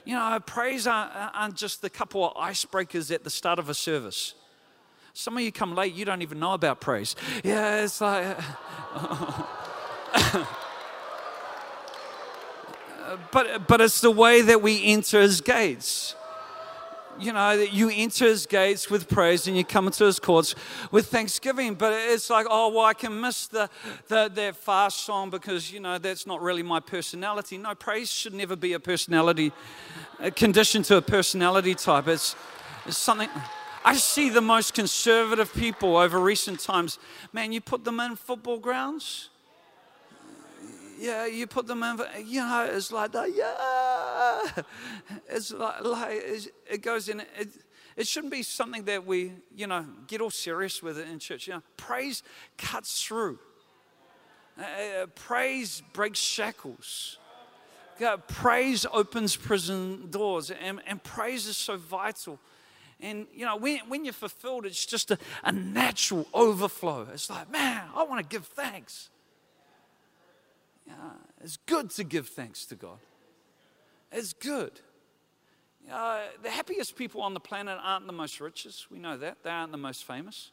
You 0.05 0.16
know, 0.16 0.38
praise 0.44 0.87
aren't, 0.87 1.12
aren't 1.14 1.55
just 1.55 1.81
the 1.81 1.88
couple 1.88 2.28
of 2.28 2.35
icebreakers 2.35 3.11
at 3.11 3.24
the 3.24 3.31
start 3.31 3.59
of 3.59 3.70
a 3.70 3.74
service. 3.74 4.35
Some 5.14 5.37
of 5.37 5.42
you 5.42 5.50
come 5.50 5.74
late, 5.74 5.94
you 5.94 6.05
don't 6.05 6.20
even 6.20 6.38
know 6.38 6.52
about 6.52 6.81
praise. 6.81 7.16
Yeah, 7.42 7.85
it's 7.85 8.00
like. 8.00 8.37
but, 13.31 13.66
but 13.66 13.81
it's 13.81 14.02
the 14.02 14.11
way 14.11 14.42
that 14.42 14.61
we 14.61 14.85
enter 14.85 15.22
his 15.22 15.40
gates 15.40 16.14
you 17.18 17.33
know, 17.33 17.53
you 17.53 17.90
enter 17.92 18.27
his 18.27 18.46
gates 18.46 18.90
with 18.90 19.09
praise 19.09 19.46
and 19.46 19.57
you 19.57 19.64
come 19.64 19.87
into 19.87 20.05
his 20.05 20.18
courts 20.18 20.55
with 20.90 21.07
thanksgiving. 21.07 21.75
But 21.75 21.92
it's 21.92 22.31
like, 22.31 22.46
oh, 22.48 22.68
well, 22.70 22.85
I 22.85 22.94
can 22.94 23.20
miss 23.20 23.46
the, 23.46 23.68
the, 24.09 24.31
that 24.35 24.57
fast 24.57 25.01
song 25.01 25.31
because, 25.31 25.72
you 25.72 25.81
know, 25.81 25.98
that's 25.98 26.27
not 26.27 26.40
really 26.40 26.62
my 26.62 26.81
personality. 26.81 27.59
No, 27.59 27.75
praise 27.75 28.11
should 28.11 28.35
never 28.35 28.57
be 28.57 28.72
a 28.72 28.81
personality, 28.81 29.53
a 30.20 30.31
condition 30.31 30.83
to 30.85 30.96
a 30.96 31.03
personality 31.03 31.75
type. 31.75 32.09
It's, 32.09 32.37
it's 32.87 32.98
something. 32.98 33.29
I 33.85 33.96
see 33.96 34.29
the 34.29 34.40
most 34.40 34.75
conservative 34.75 35.53
people 35.53 35.96
over 35.96 36.18
recent 36.20 36.61
times. 36.61 36.98
Man, 37.33 37.53
you 37.53 37.61
put 37.61 37.85
them 37.85 38.01
in 38.01 38.16
football 38.16 38.59
grounds 38.59 39.29
yeah, 41.03 41.27
you 41.27 41.49
put 41.49 41.67
them 41.67 41.83
in, 41.83 42.01
you 42.25 42.41
know, 42.41 42.65
it's 42.73 42.93
like 42.93 43.11
that, 43.11 43.35
yeah. 43.35 44.62
It's 45.29 45.51
like, 45.53 45.85
like 45.85 46.23
it's, 46.25 46.49
it 46.71 46.81
goes 46.81 47.09
in, 47.09 47.21
it, 47.21 47.49
it 47.97 48.07
shouldn't 48.07 48.33
be 48.33 48.45
something 48.45 48.85
that 48.85 49.05
we, 49.05 49.33
you 49.57 49.67
know, 49.67 49.85
get 50.07 50.21
all 50.21 50.31
serious 50.31 50.81
with 50.81 50.99
it 50.99 51.09
in 51.09 51.19
church. 51.19 51.49
You 51.49 51.55
know, 51.55 51.62
praise 51.77 52.23
cuts 52.57 53.03
through. 53.03 53.41
Uh, 54.57 54.62
uh 54.62 55.07
praise 55.07 55.83
breaks 55.93 56.21
shackles. 56.21 57.19
Praise 58.29 58.87
opens 58.93 59.37
prison 59.37 60.09
doors, 60.11 60.51
and, 60.51 60.81
and 60.87 61.03
praise 61.03 61.47
is 61.47 61.57
so 61.57 61.77
vital. 61.77 62.38
And 63.01 63.27
you 63.35 63.45
know, 63.45 63.57
when, 63.57 63.81
when 63.88 64.05
you're 64.05 64.15
fulfilled, 64.15 64.67
it's 64.67 64.87
just 64.87 65.11
a, 65.11 65.19
a 65.43 65.51
natural 65.51 66.27
overflow. 66.33 67.09
It's 67.12 67.29
like, 67.29 67.51
man, 67.51 67.83
I 67.95 68.05
want 68.05 68.21
to 68.21 68.27
give 68.27 68.47
thanks. 68.47 69.11
Yeah, 70.87 70.95
it's 71.42 71.57
good 71.57 71.90
to 71.90 72.05
give 72.05 72.29
thanks 72.29 72.66
to 72.66 72.75
God. 72.75 72.99
It's 74.11 74.33
good. 74.33 74.81
The 75.87 76.51
happiest 76.51 76.97
people 76.97 77.23
on 77.23 77.35
the 77.35 77.40
planet 77.40 77.79
aren't 77.83 78.07
the 78.07 78.12
most 78.12 78.40
richest. 78.40 78.90
We 78.90 78.99
know 78.99 79.16
that. 79.16 79.38
They 79.42 79.51
aren't 79.51 79.73
the 79.73 79.79
most 79.79 80.05
famous. 80.05 80.51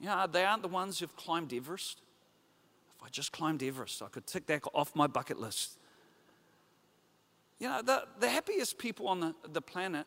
Yeah, 0.00 0.26
they 0.26 0.44
aren't 0.44 0.62
the 0.62 0.68
ones 0.68 0.98
who've 0.98 1.16
climbed 1.16 1.52
Everest. 1.52 2.00
If 2.96 3.04
I 3.04 3.08
just 3.08 3.32
climbed 3.32 3.62
Everest, 3.62 4.02
I 4.02 4.08
could 4.08 4.26
tick 4.26 4.46
that 4.46 4.62
off 4.74 4.94
my 4.94 5.06
bucket 5.06 5.38
list. 5.38 5.78
You 7.58 7.68
know, 7.68 7.82
the, 7.82 8.04
the 8.18 8.28
happiest 8.28 8.78
people 8.78 9.08
on 9.08 9.20
the, 9.20 9.34
the 9.52 9.62
planet 9.62 10.06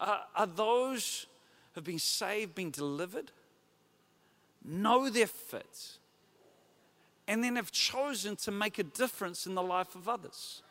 are, 0.00 0.20
are 0.34 0.46
those 0.46 1.26
who've 1.72 1.84
been 1.84 1.98
saved, 1.98 2.54
been 2.54 2.70
delivered, 2.70 3.30
know 4.64 5.08
their 5.08 5.28
fits, 5.28 5.98
and 7.28 7.44
then 7.44 7.56
have 7.56 7.70
chosen 7.70 8.34
to 8.34 8.50
make 8.50 8.78
a 8.78 8.82
difference 8.82 9.46
in 9.46 9.54
the 9.54 9.62
life 9.62 9.94
of 9.94 10.08
others. 10.08 10.62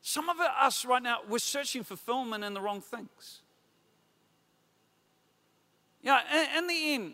Some 0.00 0.28
of 0.28 0.40
us 0.40 0.84
right 0.84 1.02
now, 1.02 1.18
we're 1.28 1.38
searching 1.38 1.84
fulfillment 1.84 2.42
in 2.42 2.54
the 2.54 2.60
wrong 2.60 2.80
things. 2.80 3.40
Yeah, 6.02 6.20
in, 6.32 6.58
in 6.58 6.66
the 6.66 6.94
end, 6.94 7.12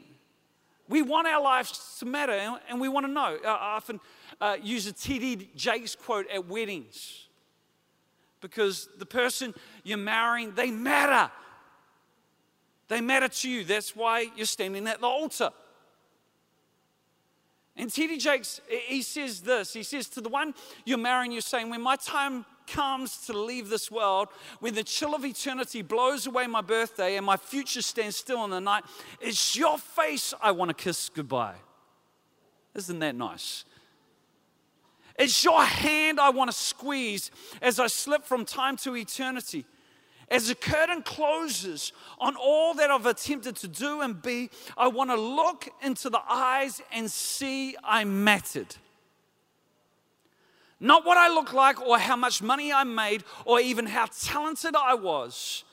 we 0.88 1.03
want 1.03 1.27
our 1.27 1.43
lives 1.43 1.97
to 1.99 2.07
matter 2.07 2.59
and 2.69 2.81
we 2.81 2.88
want 2.88 3.05
to 3.05 3.12
know. 3.12 3.37
I 3.45 3.77
often 3.77 4.01
uh, 4.41 4.57
use 4.62 4.87
a 4.87 4.93
T.D. 4.93 5.51
Jakes 5.55 5.95
quote 5.95 6.31
at 6.31 6.47
weddings 6.47 7.27
because 8.41 8.88
the 8.97 9.05
person 9.05 9.53
you're 9.83 9.99
marrying, 9.99 10.55
they 10.55 10.71
matter. 10.71 11.31
They 12.87 13.03
matter 13.03 13.29
to 13.29 13.51
you. 13.51 13.64
That's 13.64 13.95
why 13.95 14.29
you're 14.35 14.47
standing 14.47 14.87
at 14.87 15.01
the 15.01 15.07
altar. 15.07 15.51
And 17.79 17.93
T.D. 17.93 18.19
Jakes, 18.19 18.61
he 18.69 19.03
says 19.03 19.41
this 19.41 19.73
He 19.73 19.85
says, 19.85 20.09
To 20.11 20.21
the 20.21 20.29
one 20.29 20.53
you're 20.85 20.99
marrying, 20.99 21.33
you're 21.33 21.41
saying, 21.41 21.71
When 21.71 21.81
my 21.81 21.97
time 21.97 22.45
comes 22.67 23.27
to 23.27 23.33
leave 23.33 23.71
this 23.71 23.91
world, 23.91 24.29
when 24.59 24.75
the 24.75 24.83
chill 24.83 25.14
of 25.14 25.25
eternity 25.25 25.81
blows 25.81 26.27
away 26.27 26.47
my 26.49 26.61
birthday 26.61 27.17
and 27.17 27.25
my 27.25 27.37
future 27.37 27.81
stands 27.81 28.17
still 28.17 28.45
in 28.45 28.51
the 28.51 28.61
night, 28.61 28.85
it's 29.21 29.57
your 29.57 29.79
face 29.79 30.35
I 30.43 30.51
want 30.51 30.69
to 30.71 30.75
kiss 30.75 31.09
goodbye. 31.09 31.55
Isn't 32.75 32.99
that 32.99 33.14
nice? 33.14 33.64
It's 35.19 35.43
your 35.43 35.62
hand 35.62 36.21
I 36.21 36.31
want 36.31 36.51
to 36.51 36.57
squeeze 36.57 37.31
as 37.62 37.81
I 37.81 37.87
slip 37.87 38.25
from 38.25 38.45
time 38.45 38.77
to 38.79 38.97
eternity. 38.97 39.64
As 40.31 40.49
the 40.49 40.55
curtain 40.55 41.03
closes 41.03 41.93
on 42.19 42.37
all 42.37 42.75
that 42.75 42.91
I've 42.91 43.07
attempted 43.07 43.57
to 43.57 43.69
do 43.69 44.03
and 44.03 44.21
be, 44.21 44.51
I 44.77 44.88
want 44.88 45.11
to 45.11 45.17
look 45.17 45.69
into 45.83 46.11
the 46.11 46.21
eyes 46.29 46.83
and 46.93 47.11
see 47.11 47.77
I 47.83 48.05
mattered. 48.05 48.77
Not 50.81 51.05
what 51.05 51.17
I 51.17 51.29
look 51.29 51.53
like 51.53 51.81
or 51.81 51.99
how 51.99 52.17
much 52.17 52.43
money 52.43 52.73
I 52.73 52.85
made 52.85 53.25
or 53.45 53.59
even 53.59 53.87
how 53.87 54.07
talented 54.07 54.77
I 54.77 54.95
was. 54.95 55.64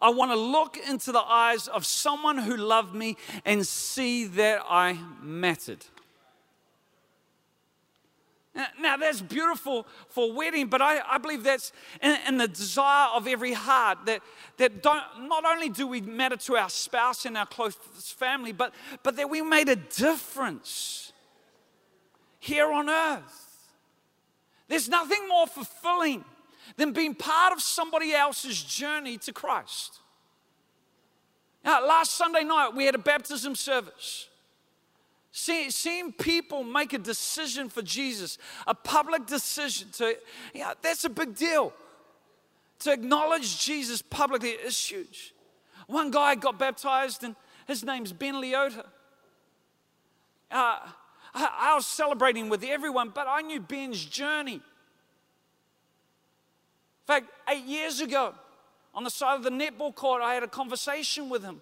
I 0.00 0.10
want 0.10 0.30
to 0.30 0.36
look 0.36 0.76
into 0.88 1.12
the 1.12 1.20
eyes 1.20 1.68
of 1.68 1.84
someone 1.84 2.38
who 2.38 2.56
loved 2.56 2.94
me 2.94 3.16
and 3.44 3.66
see 3.66 4.26
that 4.26 4.62
I 4.68 4.98
mattered. 5.20 5.84
Now, 8.80 8.96
that's 8.96 9.20
beautiful 9.20 9.84
for 10.08 10.32
wedding, 10.32 10.68
but 10.68 10.80
I, 10.80 11.00
I 11.00 11.18
believe 11.18 11.42
that's 11.42 11.72
in, 12.00 12.16
in, 12.28 12.36
the 12.38 12.46
desire 12.46 13.08
of 13.08 13.26
every 13.26 13.52
heart 13.52 13.98
that, 14.06 14.22
that 14.58 14.80
don't, 14.80 15.02
not 15.22 15.44
only 15.44 15.68
do 15.68 15.88
we 15.88 16.00
matter 16.00 16.36
to 16.36 16.56
our 16.56 16.70
spouse 16.70 17.26
and 17.26 17.36
our 17.36 17.46
close 17.46 17.74
family, 18.16 18.52
but, 18.52 18.72
but 19.02 19.16
that 19.16 19.28
we 19.28 19.42
made 19.42 19.68
a 19.68 19.74
difference 19.74 21.12
here 22.38 22.72
on 22.72 22.88
earth. 22.88 23.72
There's 24.68 24.88
nothing 24.88 25.28
more 25.28 25.48
fulfilling 25.48 26.24
than 26.76 26.92
being 26.92 27.14
part 27.16 27.52
of 27.52 27.60
somebody 27.60 28.12
else's 28.12 28.62
journey 28.62 29.18
to 29.18 29.32
Christ. 29.32 29.98
Now, 31.64 31.84
last 31.84 32.12
Sunday 32.12 32.44
night, 32.44 32.74
we 32.74 32.84
had 32.84 32.94
a 32.94 32.98
baptism 32.98 33.56
service. 33.56 34.28
See, 35.36 35.68
seeing 35.72 36.12
people 36.12 36.62
make 36.62 36.92
a 36.92 36.98
decision 36.98 37.68
for 37.68 37.82
Jesus, 37.82 38.38
a 38.68 38.74
public 38.74 39.26
decision 39.26 39.88
to, 39.94 40.16
yeah, 40.54 40.74
that's 40.80 41.04
a 41.04 41.08
big 41.10 41.34
deal. 41.34 41.72
To 42.78 42.92
acknowledge 42.92 43.58
Jesus 43.58 44.00
publicly 44.00 44.50
is 44.50 44.78
huge. 44.78 45.34
One 45.88 46.12
guy 46.12 46.36
got 46.36 46.56
baptized, 46.56 47.24
and 47.24 47.34
his 47.66 47.82
name's 47.82 48.12
Ben 48.12 48.34
Leota. 48.34 48.86
Uh, 50.52 50.78
I, 51.34 51.72
I 51.72 51.74
was 51.74 51.86
celebrating 51.86 52.48
with 52.48 52.62
everyone, 52.62 53.10
but 53.12 53.26
I 53.28 53.42
knew 53.42 53.58
Ben's 53.58 54.04
journey. 54.04 54.54
In 54.54 54.60
fact, 57.08 57.26
eight 57.48 57.64
years 57.64 58.00
ago, 58.00 58.34
on 58.94 59.02
the 59.02 59.10
side 59.10 59.34
of 59.34 59.42
the 59.42 59.50
netball 59.50 59.92
court, 59.92 60.22
I 60.22 60.34
had 60.34 60.44
a 60.44 60.48
conversation 60.48 61.28
with 61.28 61.42
him. 61.42 61.60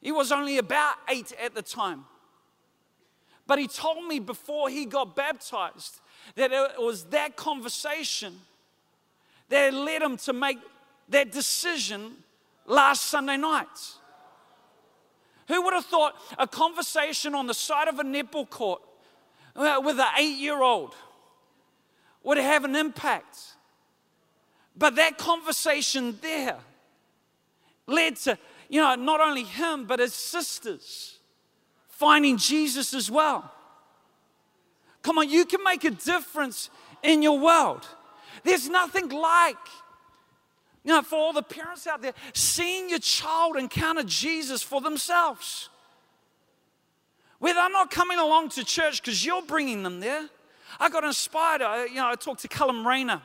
He 0.00 0.12
was 0.12 0.32
only 0.32 0.58
about 0.58 0.94
eight 1.08 1.32
at 1.42 1.54
the 1.54 1.62
time. 1.62 2.04
But 3.46 3.58
he 3.58 3.66
told 3.66 4.06
me 4.06 4.18
before 4.18 4.70
he 4.70 4.86
got 4.86 5.16
baptized 5.16 6.00
that 6.36 6.52
it 6.52 6.80
was 6.80 7.04
that 7.06 7.36
conversation 7.36 8.38
that 9.48 9.74
led 9.74 10.02
him 10.02 10.16
to 10.18 10.32
make 10.32 10.58
that 11.08 11.32
decision 11.32 12.12
last 12.66 13.06
Sunday 13.06 13.36
night. 13.36 13.66
Who 15.48 15.62
would 15.62 15.74
have 15.74 15.84
thought 15.84 16.14
a 16.38 16.46
conversation 16.46 17.34
on 17.34 17.48
the 17.48 17.54
side 17.54 17.88
of 17.88 17.98
a 17.98 18.04
netball 18.04 18.48
court 18.48 18.80
uh, 19.56 19.80
with 19.84 19.98
an 19.98 20.06
eight 20.18 20.38
year 20.38 20.62
old 20.62 20.94
would 22.22 22.38
have 22.38 22.64
an 22.64 22.76
impact? 22.76 23.36
But 24.76 24.94
that 24.94 25.18
conversation 25.18 26.16
there 26.22 26.58
led 27.88 28.14
to 28.16 28.38
you 28.70 28.80
know, 28.80 28.94
not 28.94 29.20
only 29.20 29.42
him, 29.42 29.84
but 29.84 29.98
his 29.98 30.14
sisters 30.14 31.18
finding 31.88 32.38
Jesus 32.38 32.94
as 32.94 33.10
well. 33.10 33.52
Come 35.02 35.18
on, 35.18 35.28
you 35.28 35.44
can 35.44 35.62
make 35.64 35.84
a 35.84 35.90
difference 35.90 36.70
in 37.02 37.20
your 37.20 37.38
world. 37.38 37.86
There's 38.44 38.68
nothing 38.68 39.08
like, 39.08 39.56
you 40.84 40.92
know, 40.92 41.02
for 41.02 41.16
all 41.16 41.32
the 41.32 41.42
parents 41.42 41.86
out 41.88 42.00
there, 42.00 42.14
seeing 42.32 42.88
your 42.88 43.00
child 43.00 43.56
encounter 43.56 44.04
Jesus 44.04 44.62
for 44.62 44.80
themselves. 44.80 45.68
Where 47.40 47.52
they're 47.52 47.70
not 47.70 47.90
coming 47.90 48.18
along 48.18 48.50
to 48.50 48.64
church 48.64 49.02
because 49.02 49.26
you're 49.26 49.42
bringing 49.42 49.82
them 49.82 49.98
there. 49.98 50.28
I 50.78 50.90
got 50.90 51.02
inspired. 51.02 51.60
I, 51.60 51.86
you 51.86 51.96
know, 51.96 52.08
I 52.08 52.14
talked 52.14 52.42
to 52.42 52.48
Callum 52.48 52.86
Rayner. 52.86 53.20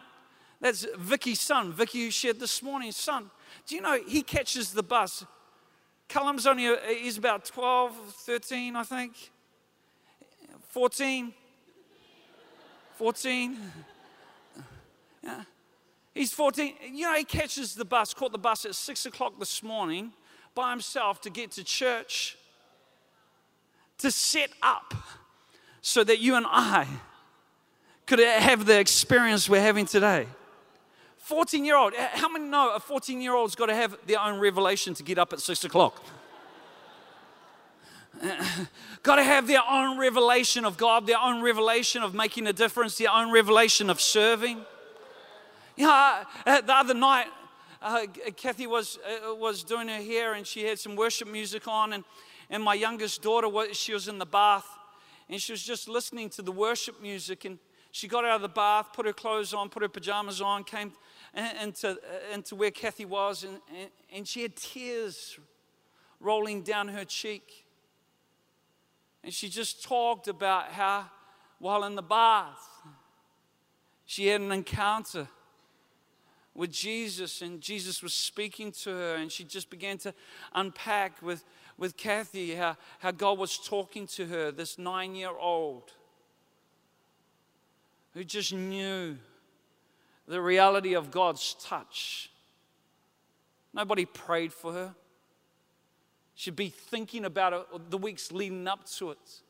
That's 0.60 0.88
Vicky's 0.98 1.42
son. 1.42 1.72
Vicky 1.72 2.06
who 2.06 2.12
shared 2.12 2.40
this 2.40 2.64
morning's 2.64 2.98
son. 2.98 3.30
Do 3.68 3.76
you 3.76 3.82
know 3.82 4.00
he 4.08 4.24
catches 4.24 4.72
the 4.72 4.84
bus 4.84 5.26
Callum's 6.08 6.46
only, 6.48 6.68
a, 6.68 6.78
he's 6.88 7.18
about 7.18 7.46
12, 7.46 7.96
13, 7.96 8.76
I 8.76 8.84
think. 8.84 9.32
14. 10.70 11.34
14. 12.98 13.58
Yeah. 15.24 15.42
He's 16.14 16.32
14. 16.32 16.76
You 16.94 17.08
know, 17.08 17.16
he 17.16 17.24
catches 17.24 17.74
the 17.74 17.84
bus, 17.84 18.14
caught 18.14 18.32
the 18.32 18.38
bus 18.38 18.64
at 18.66 18.76
6 18.76 19.08
o'clock 19.08 19.40
this 19.40 19.64
morning 19.64 20.14
by 20.54 20.70
himself 20.70 21.20
to 21.22 21.32
get 21.32 21.50
to 21.54 21.64
church 21.64 22.38
to 23.98 24.12
set 24.12 24.52
up 24.62 24.94
so 25.82 26.04
that 26.04 26.20
you 26.20 26.36
and 26.36 26.46
I 26.48 26.88
could 28.06 28.20
have 28.20 28.66
the 28.66 28.80
experience 28.80 29.50
we're 29.50 29.62
having 29.62 29.86
today. 29.86 30.28
14 31.26 31.66
year 31.66 31.76
old, 31.76 31.96
how 31.96 32.30
many 32.30 32.46
know 32.46 32.76
a 32.76 32.80
14 32.80 33.20
year 33.20 33.34
old's 33.34 33.56
got 33.56 33.66
to 33.66 33.74
have 33.74 33.98
their 34.06 34.20
own 34.20 34.40
revelation 34.40 34.94
to 34.94 35.02
get 35.02 35.18
up 35.18 35.34
at 35.34 35.40
6 35.40 35.64
o'clock? 35.64 36.04
got 39.02 39.16
to 39.16 39.24
have 39.24 39.48
their 39.48 39.64
own 39.68 39.98
revelation 39.98 40.66
of 40.66 40.78
God, 40.78 41.08
their 41.08 41.18
own 41.18 41.42
revelation 41.42 42.04
of 42.04 42.14
making 42.14 42.46
a 42.46 42.54
difference, 42.54 43.00
their 43.00 43.10
own 43.10 43.32
revelation 43.32 43.90
of 43.90 44.00
serving. 44.00 44.64
You 45.76 45.88
know, 45.88 46.24
uh, 46.46 46.62
the 46.62 46.76
other 46.76 46.94
night, 46.94 47.26
uh, 47.82 48.06
Kathy 48.38 48.68
was, 48.68 49.00
uh, 49.04 49.34
was 49.34 49.64
doing 49.64 49.88
her 49.88 50.04
hair 50.04 50.36
and 50.36 50.46
she 50.46 50.64
had 50.64 50.78
some 50.78 50.96
worship 50.96 51.28
music 51.28 51.68
on, 51.68 51.94
and, 51.94 52.04
and 52.52 52.62
my 52.62 52.76
youngest 52.76 53.24
daughter, 53.24 53.50
was, 53.50 53.76
she 53.76 53.96
was 53.96 54.08
in 54.08 54.20
the 54.20 54.28
bath 54.28 54.68
and 55.28 55.42
she 55.42 55.54
was 55.54 55.64
just 55.64 55.90
listening 55.90 56.30
to 56.30 56.44
the 56.44 56.52
worship 56.52 57.02
music. 57.02 57.46
And 57.46 57.58
she 57.90 58.08
got 58.08 58.26
out 58.26 58.36
of 58.36 58.42
the 58.44 58.50
bath, 58.50 58.90
put 58.94 59.08
her 59.08 59.14
clothes 59.14 59.56
on, 59.56 59.70
put 59.70 59.82
her 59.82 59.90
pajamas 59.90 60.40
on, 60.40 60.64
came 60.64 60.92
into, 61.36 61.98
into 62.34 62.56
where 62.56 62.72
Kathy 62.72 63.06
was, 63.06 63.44
and, 63.44 63.60
and, 63.78 63.90
and 64.14 64.28
she 64.28 64.42
had 64.42 64.56
tears 64.56 65.38
rolling 66.20 66.64
down 66.64 66.88
her 66.88 67.06
cheek. 67.06 67.66
And 69.24 69.34
she 69.34 69.50
just 69.50 69.84
talked 69.84 70.28
about 70.28 70.72
how, 70.72 71.06
while 71.60 71.84
in 71.84 71.96
the 71.96 72.02
bath, 72.02 72.68
she 74.06 74.28
had 74.28 74.42
an 74.42 74.52
encounter 74.52 75.28
with 76.54 76.72
Jesus, 76.72 77.42
and 77.42 77.60
Jesus 77.60 78.02
was 78.02 78.14
speaking 78.14 78.72
to 78.72 78.92
her, 78.92 79.16
and 79.16 79.32
she 79.32 79.44
just 79.44 79.70
began 79.70 79.98
to 80.00 80.14
unpack 80.54 81.22
with, 81.22 81.44
with 81.78 81.98
Kathy 81.98 82.56
how, 82.56 82.78
how 83.00 83.12
God 83.12 83.38
was 83.38 83.58
talking 83.58 84.08
to 84.08 84.26
her, 84.28 84.52
this 84.52 84.78
nine 84.78 85.16
year 85.16 85.34
old 85.38 85.92
who 88.14 88.24
just 88.24 88.54
knew 88.54 89.18
the 90.28 90.42
reality 90.42 90.96
of 90.96 91.12
God's 91.12 91.56
touch. 91.62 92.30
Nobody 93.74 94.06
prayed 94.06 94.54
for 94.54 94.74
her. 94.74 94.96
She'd 96.34 96.56
be 96.56 96.70
thinking 96.70 97.26
about 97.26 97.54
it 97.54 97.92
the 97.92 97.98
weeks 97.98 98.32
leading 98.32 98.68
up 98.68 98.86
to 98.98 99.12
it. 99.12 99.42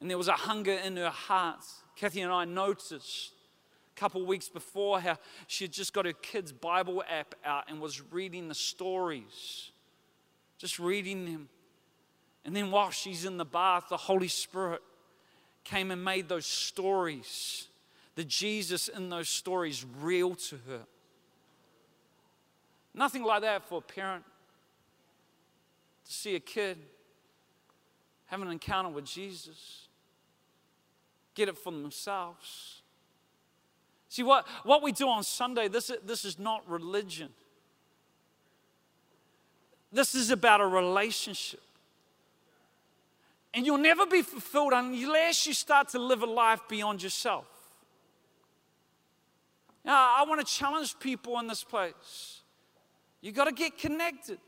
And 0.00 0.08
there 0.08 0.18
was 0.18 0.28
a 0.28 0.32
hunger 0.32 0.72
in 0.72 0.96
her 0.96 1.10
heart. 1.10 1.64
Kathy 1.94 2.22
and 2.22 2.32
I 2.32 2.44
noticed 2.44 3.32
a 3.94 4.00
couple 4.00 4.24
weeks 4.24 4.48
before 4.48 5.00
how 5.00 5.18
she 5.46 5.64
had 5.64 5.72
just 5.72 5.92
got 5.92 6.06
her 6.06 6.12
kids' 6.12 6.52
Bible 6.52 7.04
app 7.08 7.34
out 7.44 7.64
and 7.68 7.80
was 7.80 8.00
reading 8.10 8.48
the 8.48 8.54
stories, 8.54 9.70
just 10.58 10.78
reading 10.78 11.26
them. 11.26 11.48
And 12.44 12.56
then 12.56 12.70
while 12.70 12.90
she's 12.90 13.24
in 13.26 13.36
the 13.36 13.44
bath, 13.44 13.86
the 13.90 13.96
Holy 13.98 14.28
Spirit 14.28 14.80
came 15.62 15.90
and 15.90 16.02
made 16.02 16.28
those 16.28 16.46
stories 16.46 17.66
the 18.20 18.24
Jesus 18.24 18.88
in 18.88 19.08
those 19.08 19.30
stories 19.30 19.86
real 20.02 20.34
to 20.34 20.56
her. 20.68 20.80
Nothing 22.92 23.24
like 23.24 23.40
that 23.40 23.66
for 23.66 23.78
a 23.78 23.80
parent 23.80 24.24
to 26.04 26.12
see 26.12 26.34
a 26.34 26.40
kid 26.40 26.76
have 28.26 28.42
an 28.42 28.48
encounter 28.48 28.90
with 28.90 29.06
Jesus, 29.06 29.88
get 31.34 31.48
it 31.48 31.56
for 31.56 31.72
themselves. 31.72 32.82
See, 34.10 34.22
what, 34.22 34.46
what 34.64 34.82
we 34.82 34.92
do 34.92 35.08
on 35.08 35.24
Sunday, 35.24 35.68
this, 35.68 35.90
this 36.04 36.26
is 36.26 36.38
not 36.38 36.68
religion. 36.68 37.30
This 39.90 40.14
is 40.14 40.30
about 40.30 40.60
a 40.60 40.66
relationship. 40.66 41.62
And 43.54 43.64
you'll 43.64 43.78
never 43.78 44.04
be 44.04 44.20
fulfilled 44.20 44.74
unless 44.74 45.46
you 45.46 45.54
start 45.54 45.88
to 45.88 45.98
live 45.98 46.22
a 46.22 46.26
life 46.26 46.60
beyond 46.68 47.02
yourself. 47.02 47.46
Now, 49.84 50.16
I 50.18 50.24
want 50.28 50.46
to 50.46 50.52
challenge 50.52 50.98
people 50.98 51.38
in 51.38 51.46
this 51.46 51.64
place. 51.64 52.40
You 53.20 53.32
got 53.32 53.44
to 53.44 53.52
get 53.52 53.78
connected. 53.78 54.38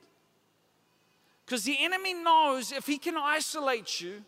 Because 1.44 1.64
the 1.64 1.76
enemy 1.80 2.14
knows 2.14 2.72
if 2.72 2.86
he 2.86 2.98
can 2.98 3.16
isolate 3.16 4.00
you, 4.00 4.22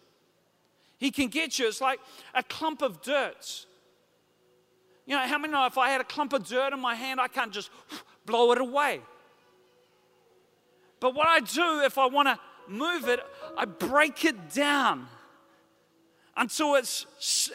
he 0.99 1.11
can 1.11 1.29
get 1.29 1.59
you. 1.59 1.69
It's 1.69 1.81
like 1.81 2.01
a 2.35 2.43
clump 2.43 2.83
of 2.83 3.03
dirt. 3.03 3.67
You 5.07 5.17
know, 5.17 5.23
how 5.23 5.39
many 5.39 5.53
know 5.53 5.67
if 5.67 5.77
I 5.77 5.91
had 5.91 6.01
a 6.01 6.05
clump 6.05 6.33
of 6.33 6.47
dirt 6.47 6.73
in 6.73 6.81
my 6.81 6.95
hand, 6.95 7.21
I 7.21 7.29
can't 7.29 7.53
just 7.53 7.71
blow 8.25 8.53
it 8.53 8.59
away? 8.59 9.01
But 11.01 11.15
what 11.15 11.29
I 11.29 11.41
do 11.41 11.83
if 11.85 11.99
I 11.99 12.07
want 12.07 12.29
to 12.29 12.39
move 12.67 13.09
it, 13.09 13.21
I 13.57 13.67
break 13.67 14.25
it 14.25 14.53
down 14.55 15.07
until 16.37 16.75
it's 16.75 17.07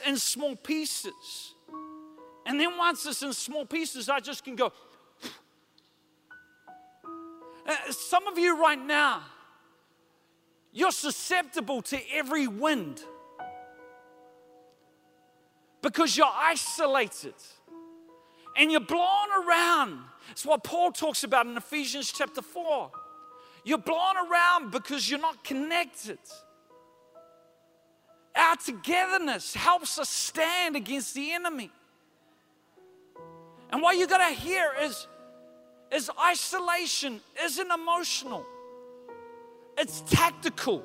in 0.05 0.17
small 0.17 0.55
pieces. 0.55 1.55
And 2.49 2.59
then 2.59 2.77
once 2.77 3.05
it's 3.05 3.21
in 3.21 3.31
small 3.31 3.65
pieces, 3.65 4.09
I 4.09 4.19
just 4.19 4.43
can 4.43 4.57
go. 4.57 4.73
Uh, 7.67 7.91
some 7.91 8.25
of 8.25 8.35
you 8.39 8.59
right 8.59 8.83
now, 8.83 9.21
you're 10.71 10.91
susceptible 10.91 11.83
to 11.83 11.99
every 12.11 12.47
wind. 12.47 12.99
because 15.81 16.17
you're 16.17 16.31
isolated 16.33 17.33
and 18.57 18.71
you're 18.71 18.81
blown 18.81 19.27
around. 19.45 19.99
It's 20.31 20.45
what 20.45 20.63
Paul 20.63 20.91
talks 20.91 21.23
about 21.23 21.45
in 21.45 21.55
Ephesians 21.57 22.11
chapter 22.15 22.41
4. 22.41 22.91
You're 23.63 23.77
blown 23.77 24.15
around 24.29 24.71
because 24.71 25.09
you're 25.09 25.19
not 25.19 25.43
connected. 25.43 26.19
Our 28.35 28.55
togetherness 28.55 29.53
helps 29.53 29.97
us 29.99 30.09
stand 30.09 30.75
against 30.75 31.13
the 31.13 31.31
enemy. 31.31 31.71
And 33.71 33.81
what 33.81 33.97
you 33.97 34.07
got 34.07 34.27
to 34.27 34.33
hear 34.33 34.71
is, 34.81 35.07
is 35.91 36.09
isolation 36.23 37.21
isn't 37.43 37.71
emotional, 37.71 38.45
it's 39.77 40.01
tactical. 40.01 40.83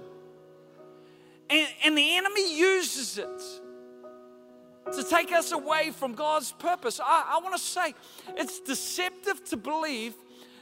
And, 1.50 1.68
and 1.84 1.98
the 1.98 2.16
enemy 2.16 2.56
uses 2.56 3.18
it 3.18 3.42
to 4.92 5.04
take 5.04 5.32
us 5.32 5.52
away 5.52 5.90
from 5.90 6.14
God's 6.14 6.52
purpose. 6.52 7.00
I, 7.02 7.36
I 7.36 7.40
want 7.42 7.54
to 7.54 7.60
say 7.60 7.94
it's 8.28 8.60
deceptive 8.60 9.44
to 9.46 9.56
believe 9.56 10.14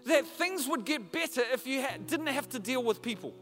that 0.06 0.26
things 0.26 0.66
would 0.68 0.84
get 0.84 1.12
better 1.12 1.42
if 1.52 1.66
you 1.66 1.82
ha- 1.82 1.96
didn't 2.06 2.26
have 2.26 2.48
to 2.50 2.58
deal 2.58 2.82
with 2.82 3.02
people. 3.02 3.32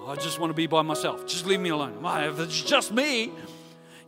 Oh, 0.00 0.08
I 0.08 0.16
just 0.16 0.38
want 0.38 0.50
to 0.50 0.54
be 0.54 0.66
by 0.66 0.82
myself. 0.82 1.26
Just 1.26 1.46
leave 1.46 1.60
me 1.60 1.70
alone. 1.70 1.98
If 2.04 2.40
it's 2.40 2.62
just 2.62 2.92
me, 2.92 3.32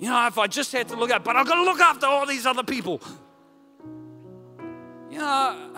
you 0.00 0.08
know, 0.08 0.26
if 0.26 0.38
I 0.38 0.46
just 0.46 0.72
had 0.72 0.88
to 0.88 0.96
look 0.96 1.10
out, 1.10 1.24
but 1.24 1.36
I've 1.36 1.46
got 1.46 1.56
to 1.56 1.62
look 1.62 1.78
after 1.78 2.06
all 2.06 2.24
these 2.24 2.46
other 2.46 2.62
people. 2.62 3.02
You 5.10 5.18
know, 5.18 5.76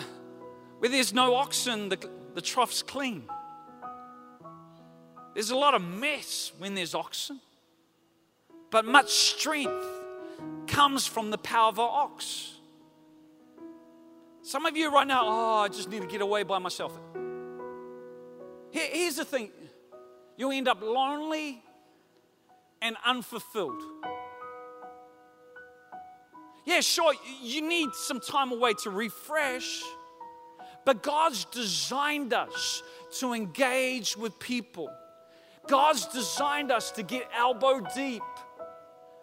where 0.79 0.89
there's 0.89 1.13
no 1.13 1.35
oxen, 1.35 1.89
the, 1.89 2.09
the 2.35 2.41
trough's 2.41 2.85
clean. 2.85 3.25
There's 5.35 5.51
a 5.51 5.57
lot 5.57 5.75
of 5.75 5.83
mess 5.83 6.53
when 6.59 6.77
there's 6.77 6.95
oxen, 6.95 7.41
but 8.71 8.85
much 8.85 9.11
strength 9.11 9.85
comes 10.69 11.05
from 11.05 11.31
the 11.31 11.39
power 11.39 11.71
of 11.71 11.79
an 11.79 11.89
ox. 11.89 12.53
Some 14.43 14.67
of 14.67 14.77
you 14.77 14.93
right 14.93 15.07
now, 15.07 15.23
oh, 15.25 15.59
I 15.63 15.69
just 15.69 15.89
need 15.89 16.03
to 16.03 16.09
get 16.09 16.21
away 16.21 16.45
by 16.45 16.59
myself. 16.59 16.97
Here, 18.71 18.89
here's 18.93 19.17
the 19.17 19.25
thing 19.25 19.51
you'll 20.37 20.53
end 20.53 20.69
up 20.69 20.81
lonely 20.81 21.63
and 22.83 22.97
unfulfilled. 23.07 23.81
Yeah, 26.65 26.81
sure, 26.81 27.15
you 27.43 27.67
need 27.67 27.91
some 27.95 28.21
time 28.21 28.53
away 28.53 28.75
to 28.83 28.91
refresh, 28.91 29.83
but 30.85 31.03
God's 31.03 31.45
designed 31.47 32.33
us 32.33 32.83
to 33.19 33.33
engage 33.33 34.17
with 34.17 34.39
people. 34.39 34.89
God's 35.69 36.07
designed 36.07 36.71
us 36.71 36.91
to 36.93 37.03
get 37.03 37.29
elbow 37.37 37.87
deep 37.95 38.23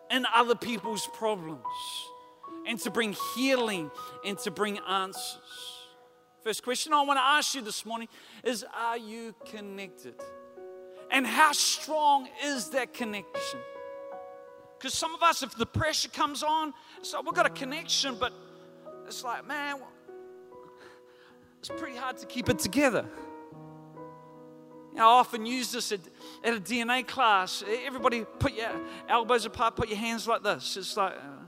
in 0.10 0.26
other 0.34 0.56
people's 0.56 1.08
problems 1.14 1.64
and 2.68 2.80
to 2.80 2.92
bring 2.92 3.16
healing 3.36 3.92
and 4.26 4.38
to 4.40 4.52
bring 4.52 4.80
answers. 4.88 5.40
First 6.44 6.64
question 6.64 6.94
I 6.94 7.02
want 7.02 7.18
to 7.18 7.24
ask 7.24 7.56
you 7.56 7.62
this 7.62 7.86
morning 7.86 8.08
is 8.44 8.66
Are 8.74 8.98
you 8.98 9.36
connected? 9.46 10.16
And 11.12 11.26
how 11.26 11.52
strong 11.52 12.28
is 12.44 12.70
that 12.70 12.94
connection? 12.94 13.60
Because 14.78 14.94
some 14.94 15.14
of 15.14 15.24
us, 15.24 15.44
if 15.44 15.56
the 15.56 15.66
pressure 15.66 16.10
comes 16.10 16.44
on, 16.44 16.74
so 17.02 17.22
we've 17.22 17.34
got 17.34 17.46
a 17.46 17.50
connection, 17.50 18.16
but 18.20 18.32
it's 19.08 19.24
like, 19.24 19.46
man, 19.46 19.78
it's 21.60 21.70
pretty 21.70 21.98
hard 21.98 22.18
to 22.20 22.26
keep 22.26 22.48
it 22.48 22.60
together. 22.60 23.06
I 24.96 25.02
often 25.02 25.46
use 25.46 25.72
this 25.72 25.92
at, 25.92 26.00
at 26.44 26.54
a 26.54 26.60
DNA 26.60 27.08
class. 27.08 27.64
Everybody 27.86 28.26
put 28.40 28.54
your 28.54 28.70
elbows 29.08 29.46
apart, 29.46 29.76
put 29.76 29.90
your 29.90 29.98
hands 29.98 30.28
like 30.28 30.44
this. 30.44 30.78
It's 30.78 30.96
like, 30.98 31.14
uh, 31.14 31.40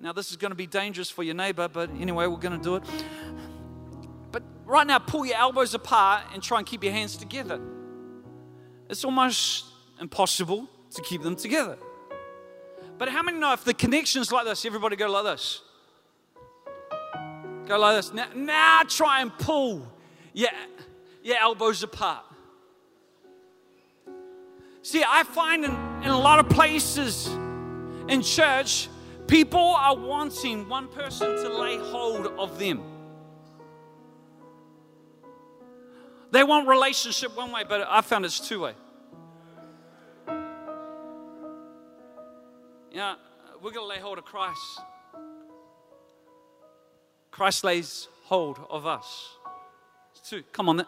now 0.00 0.12
this 0.12 0.30
is 0.30 0.36
going 0.36 0.50
to 0.50 0.56
be 0.56 0.66
dangerous 0.66 1.10
for 1.10 1.22
your 1.22 1.34
neighbor, 1.34 1.68
but 1.68 1.90
anyway, 1.98 2.26
we're 2.26 2.36
going 2.36 2.58
to 2.58 2.62
do 2.62 2.76
it. 2.76 2.82
But 4.32 4.42
right 4.64 4.86
now, 4.86 4.98
pull 4.98 5.24
your 5.24 5.36
elbows 5.36 5.74
apart 5.74 6.24
and 6.34 6.42
try 6.42 6.58
and 6.58 6.66
keep 6.66 6.84
your 6.84 6.92
hands 6.92 7.16
together. 7.16 7.60
It's 8.88 9.04
almost 9.04 9.66
impossible 10.00 10.68
to 10.94 11.02
keep 11.02 11.22
them 11.22 11.36
together. 11.36 11.78
But 12.98 13.08
how 13.08 13.22
many 13.22 13.38
know 13.38 13.52
if 13.52 13.64
the 13.64 13.74
connection's 13.74 14.32
like 14.32 14.46
this, 14.46 14.64
everybody 14.64 14.96
go 14.96 15.10
like 15.10 15.24
this? 15.24 15.60
Go 17.66 17.78
like 17.78 17.96
this. 17.96 18.12
Now, 18.12 18.28
now 18.34 18.82
try 18.88 19.20
and 19.20 19.36
pull 19.38 19.92
your, 20.32 20.50
your 21.22 21.36
elbows 21.36 21.82
apart. 21.82 22.24
See, 24.82 25.02
I 25.06 25.24
find 25.24 25.64
in, 25.64 25.72
in 26.02 26.10
a 26.10 26.18
lot 26.18 26.38
of 26.38 26.48
places 26.48 27.26
in 28.08 28.22
church, 28.22 28.88
people 29.26 29.60
are 29.60 29.96
wanting 29.96 30.68
one 30.68 30.86
person 30.86 31.36
to 31.42 31.58
lay 31.58 31.76
hold 31.76 32.28
of 32.38 32.58
them. 32.58 32.95
They 36.36 36.44
want 36.44 36.68
relationship 36.68 37.34
one 37.34 37.50
way, 37.50 37.64
but 37.66 37.86
I 37.88 38.02
found 38.02 38.26
it's 38.26 38.46
two 38.46 38.60
way. 38.60 38.74
Yeah, 42.92 43.14
we're 43.62 43.70
going 43.70 43.86
to 43.86 43.86
lay 43.86 43.98
hold 43.98 44.18
of 44.18 44.26
Christ. 44.26 44.60
Christ 47.30 47.64
lays 47.64 48.08
hold 48.24 48.60
of 48.68 48.84
us. 48.84 49.30
It's 50.10 50.28
two. 50.28 50.42
Come 50.52 50.68
on, 50.68 50.76
that, 50.76 50.86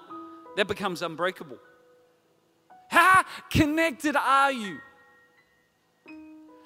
that 0.56 0.68
becomes 0.68 1.00
unbreakable. 1.00 1.56
How 2.90 3.24
connected 3.48 4.16
are 4.16 4.52
you? 4.52 4.76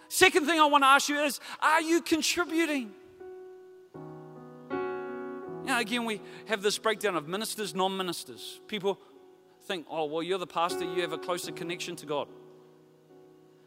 Second 0.08 0.46
thing 0.46 0.58
I 0.58 0.66
want 0.66 0.82
to 0.82 0.88
ask 0.88 1.08
you 1.08 1.20
is 1.20 1.38
are 1.60 1.82
you 1.82 2.02
contributing? 2.02 2.90
You 5.66 5.78
again, 5.78 6.04
we 6.04 6.20
have 6.46 6.62
this 6.62 6.78
breakdown 6.78 7.16
of 7.16 7.28
ministers, 7.28 7.74
non 7.74 7.96
ministers. 7.96 8.60
People 8.66 8.98
think, 9.64 9.86
oh, 9.88 10.06
well, 10.06 10.22
you're 10.22 10.38
the 10.38 10.46
pastor, 10.46 10.84
you 10.84 11.02
have 11.02 11.12
a 11.12 11.18
closer 11.18 11.52
connection 11.52 11.94
to 11.96 12.06
God. 12.06 12.28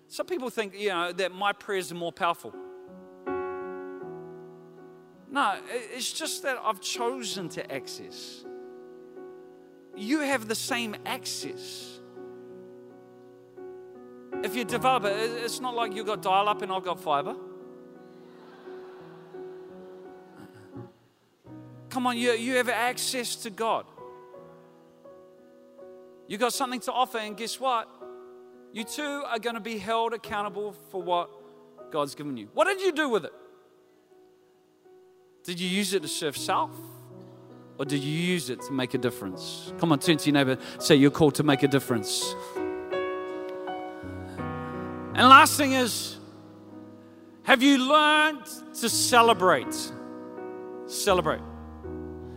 Some 0.08 0.25
people 0.25 0.49
think, 0.49 0.77
you 0.77 0.89
know, 0.89 1.12
that 1.13 1.31
my 1.31 1.53
prayers 1.53 1.91
are 1.91 1.95
more 1.95 2.12
powerful. 2.12 2.53
No, 5.31 5.58
it's 5.93 6.13
just 6.13 6.43
that 6.43 6.58
I've 6.63 6.79
chosen 6.79 7.49
to 7.49 7.73
access. 7.73 8.45
You 9.95 10.19
have 10.19 10.47
the 10.47 10.55
same 10.55 10.95
access. 11.05 11.99
If 14.43 14.55
you 14.55 14.63
develop 14.63 15.05
it, 15.05 15.13
it's 15.43 15.60
not 15.60 15.73
like 15.75 15.95
you've 15.95 16.05
got 16.05 16.21
dial 16.21 16.47
up 16.47 16.62
and 16.62 16.71
I've 16.71 16.84
got 16.84 16.99
fiber. 16.99 17.36
Come 21.95 22.08
on, 22.08 22.17
you, 22.17 22.34
you 22.34 22.58
have 22.58 22.67
access 22.67 23.38
to 23.38 23.49
God. 23.49 23.86
You 26.27 26.38
got 26.38 26.51
something 26.51 26.81
to 26.81 26.91
offer, 26.91 27.19
and 27.19 27.38
guess 27.38 27.58
what? 27.58 27.88
You 28.73 28.84
two 28.84 29.23
are 29.25 29.39
going 29.39 29.53
to 29.53 29.62
be 29.62 29.77
held 29.77 30.13
accountable 30.13 30.75
for 30.91 31.01
what 31.01 31.29
God's 31.93 32.13
given 32.13 32.36
you. 32.36 32.49
What 32.53 32.65
did 32.65 32.81
you 32.81 32.91
do 32.91 33.08
with 33.08 33.23
it? 33.23 33.31
Did 35.45 35.58
you 35.58 35.69
use 35.69 35.93
it 35.93 36.01
to 36.01 36.10
serve 36.10 36.36
self? 36.36 36.71
Or 37.77 37.86
did 37.86 38.03
you 38.03 38.12
use 38.12 38.49
it 38.49 38.60
to 38.63 38.73
make 38.73 38.93
a 38.93 38.97
difference? 38.97 39.71
Come 39.77 39.93
on, 39.93 39.99
turn 39.99 40.17
to 40.17 40.25
your 40.25 40.34
neighbor, 40.34 40.58
say 40.79 40.95
you're 40.95 41.12
called 41.12 41.36
to 41.36 41.43
make 41.43 41.63
a 41.63 41.67
difference. 41.69 42.36
And 45.13 45.29
last 45.29 45.55
thing 45.55 45.71
is, 45.71 46.17
have 47.43 47.63
you 47.63 47.77
learned 47.77 48.45
to 48.81 48.89
celebrate? 48.89 49.73
Celebrate. 50.88 51.55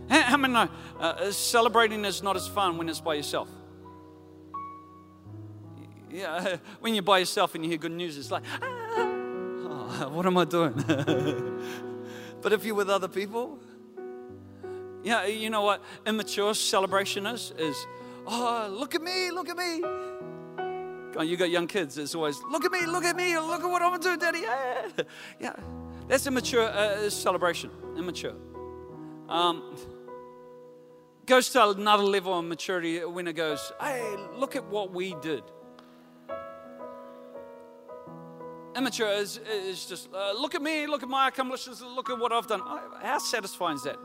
How 0.09 0.37
many 0.37 0.53
know 0.53 0.69
uh, 0.99 1.31
celebrating 1.31 2.03
is 2.03 2.23
not 2.23 2.35
as 2.35 2.47
fun 2.47 2.77
when 2.77 2.89
it's 2.89 2.99
by 2.99 3.13
yourself? 3.13 3.49
Yeah, 6.09 6.57
when 6.79 6.95
you're 6.95 7.03
by 7.03 7.19
yourself 7.19 7.55
and 7.55 7.63
you 7.63 7.69
hear 7.69 7.77
good 7.77 7.91
news, 7.91 8.17
it's 8.17 8.31
like, 8.31 8.43
ah, 8.61 10.05
oh, 10.05 10.09
what 10.11 10.25
am 10.25 10.37
I 10.37 10.45
doing? 10.45 10.73
but 12.41 12.53
if 12.53 12.65
you're 12.65 12.75
with 12.75 12.89
other 12.89 13.07
people, 13.07 13.59
yeah, 15.03 15.25
you 15.25 15.49
know 15.49 15.61
what 15.61 15.83
immature 16.05 16.53
celebration 16.55 17.27
is? 17.27 17.53
Is, 17.57 17.87
oh, 18.25 18.67
look 18.71 18.95
at 18.95 19.01
me, 19.01 19.29
look 19.31 19.49
at 19.49 19.57
me. 19.57 19.83
You 21.23 21.35
got 21.37 21.49
young 21.49 21.67
kids, 21.67 21.97
it's 21.97 22.15
always, 22.15 22.39
look 22.49 22.63
at 22.63 22.71
me, 22.71 22.85
look 22.85 23.03
at 23.03 23.15
me, 23.15 23.37
look 23.37 23.61
at 23.61 23.69
what 23.69 23.81
I'm 23.81 23.99
doing, 23.99 24.19
daddy. 24.19 24.39
Yeah, 24.39 24.87
yeah. 25.39 25.53
that's 26.07 26.25
immature 26.25 26.63
uh, 26.63 27.09
celebration, 27.09 27.69
immature. 27.97 28.35
Um, 29.27 29.75
goes 31.29 31.49
to 31.51 31.69
another 31.69 32.03
level 32.03 32.37
of 32.37 32.43
maturity 32.43 33.05
when 33.05 33.27
it 33.27 33.33
goes, 33.33 33.71
hey, 33.79 34.15
look 34.35 34.55
at 34.55 34.65
what 34.65 34.91
we 34.91 35.15
did. 35.21 35.43
immature 38.79 39.09
is, 39.09 39.39
is 39.51 39.85
just 39.85 40.09
uh, 40.13 40.33
look 40.33 40.55
at 40.55 40.61
me, 40.61 40.87
look 40.87 41.03
at 41.03 41.09
my 41.09 41.27
accomplishments, 41.27 41.81
look 41.81 42.09
at 42.09 42.17
what 42.17 42.31
I've 42.31 42.47
done. 42.47 42.61
How 43.01 43.19
satisfying 43.19 43.75
is 43.75 43.83
that? 43.83 43.97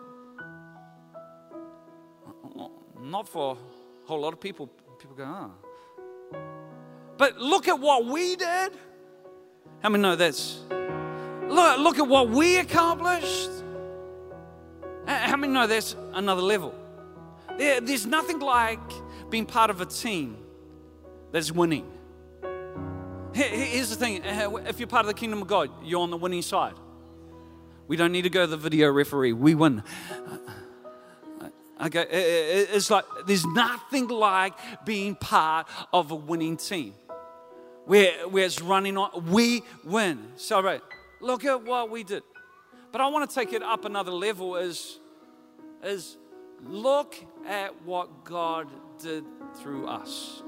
Not 3.00 3.28
for 3.28 3.56
a 3.56 4.06
whole 4.06 4.20
lot 4.20 4.32
of 4.32 4.40
people. 4.40 4.66
People 4.98 5.16
go, 5.16 5.24
ah. 5.26 5.50
Oh. 5.50 6.38
but 7.16 7.38
look 7.38 7.68
at 7.68 7.78
what 7.78 8.06
we 8.06 8.36
did. 8.36 8.72
How 9.82 9.90
many 9.90 10.02
know 10.02 10.16
that's? 10.16 10.60
Look, 11.48 11.78
look 11.78 11.98
at 11.98 12.08
what 12.08 12.30
we 12.30 12.56
accomplished. 12.56 13.50
How 15.06 15.36
many 15.36 15.52
know 15.52 15.66
that's 15.66 15.94
another 16.14 16.42
level? 16.42 16.74
There, 17.58 17.80
there's 17.80 18.06
nothing 18.06 18.40
like 18.40 18.80
being 19.30 19.46
part 19.46 19.70
of 19.70 19.80
a 19.80 19.86
team 19.86 20.36
that's 21.32 21.52
winning. 21.52 21.90
Here's 23.32 23.90
the 23.90 23.96
thing 23.96 24.22
eh, 24.22 24.46
eh, 24.46 24.68
if 24.68 24.78
you're 24.78 24.86
part 24.86 25.00
of 25.00 25.08
the 25.08 25.14
kingdom 25.14 25.42
of 25.42 25.48
God, 25.48 25.68
you're 25.82 26.00
on 26.00 26.10
the 26.10 26.16
winning 26.16 26.42
side. 26.42 26.74
We 27.88 27.96
don't 27.96 28.12
need 28.12 28.22
to 28.22 28.30
go 28.30 28.42
to 28.42 28.46
the 28.46 28.56
video 28.56 28.90
referee, 28.90 29.32
we 29.32 29.54
win. 29.54 29.82
Uh, 30.10 30.38
uh, 31.40 31.86
okay, 31.86 32.06
eh, 32.10 32.66
it's 32.72 32.90
like 32.90 33.04
there's 33.26 33.44
nothing 33.44 34.06
like 34.08 34.54
being 34.84 35.16
part 35.16 35.66
of 35.92 36.12
a 36.12 36.14
winning 36.14 36.56
team 36.56 36.94
where, 37.86 38.28
where 38.28 38.44
it's 38.44 38.60
running 38.60 38.96
on. 38.96 39.30
We 39.30 39.62
win. 39.84 40.32
Celebrate. 40.36 40.82
Look 41.20 41.44
at 41.44 41.64
what 41.64 41.90
we 41.90 42.04
did. 42.04 42.22
But 42.92 43.00
I 43.00 43.08
want 43.08 43.28
to 43.28 43.34
take 43.34 43.52
it 43.52 43.62
up 43.62 43.84
another 43.84 44.12
level 44.12 44.56
is, 44.56 45.00
is 45.82 46.16
look 46.62 47.16
at 47.46 47.82
what 47.84 48.24
God 48.24 48.68
did 49.00 49.24
through 49.56 49.86
us. 49.86 50.42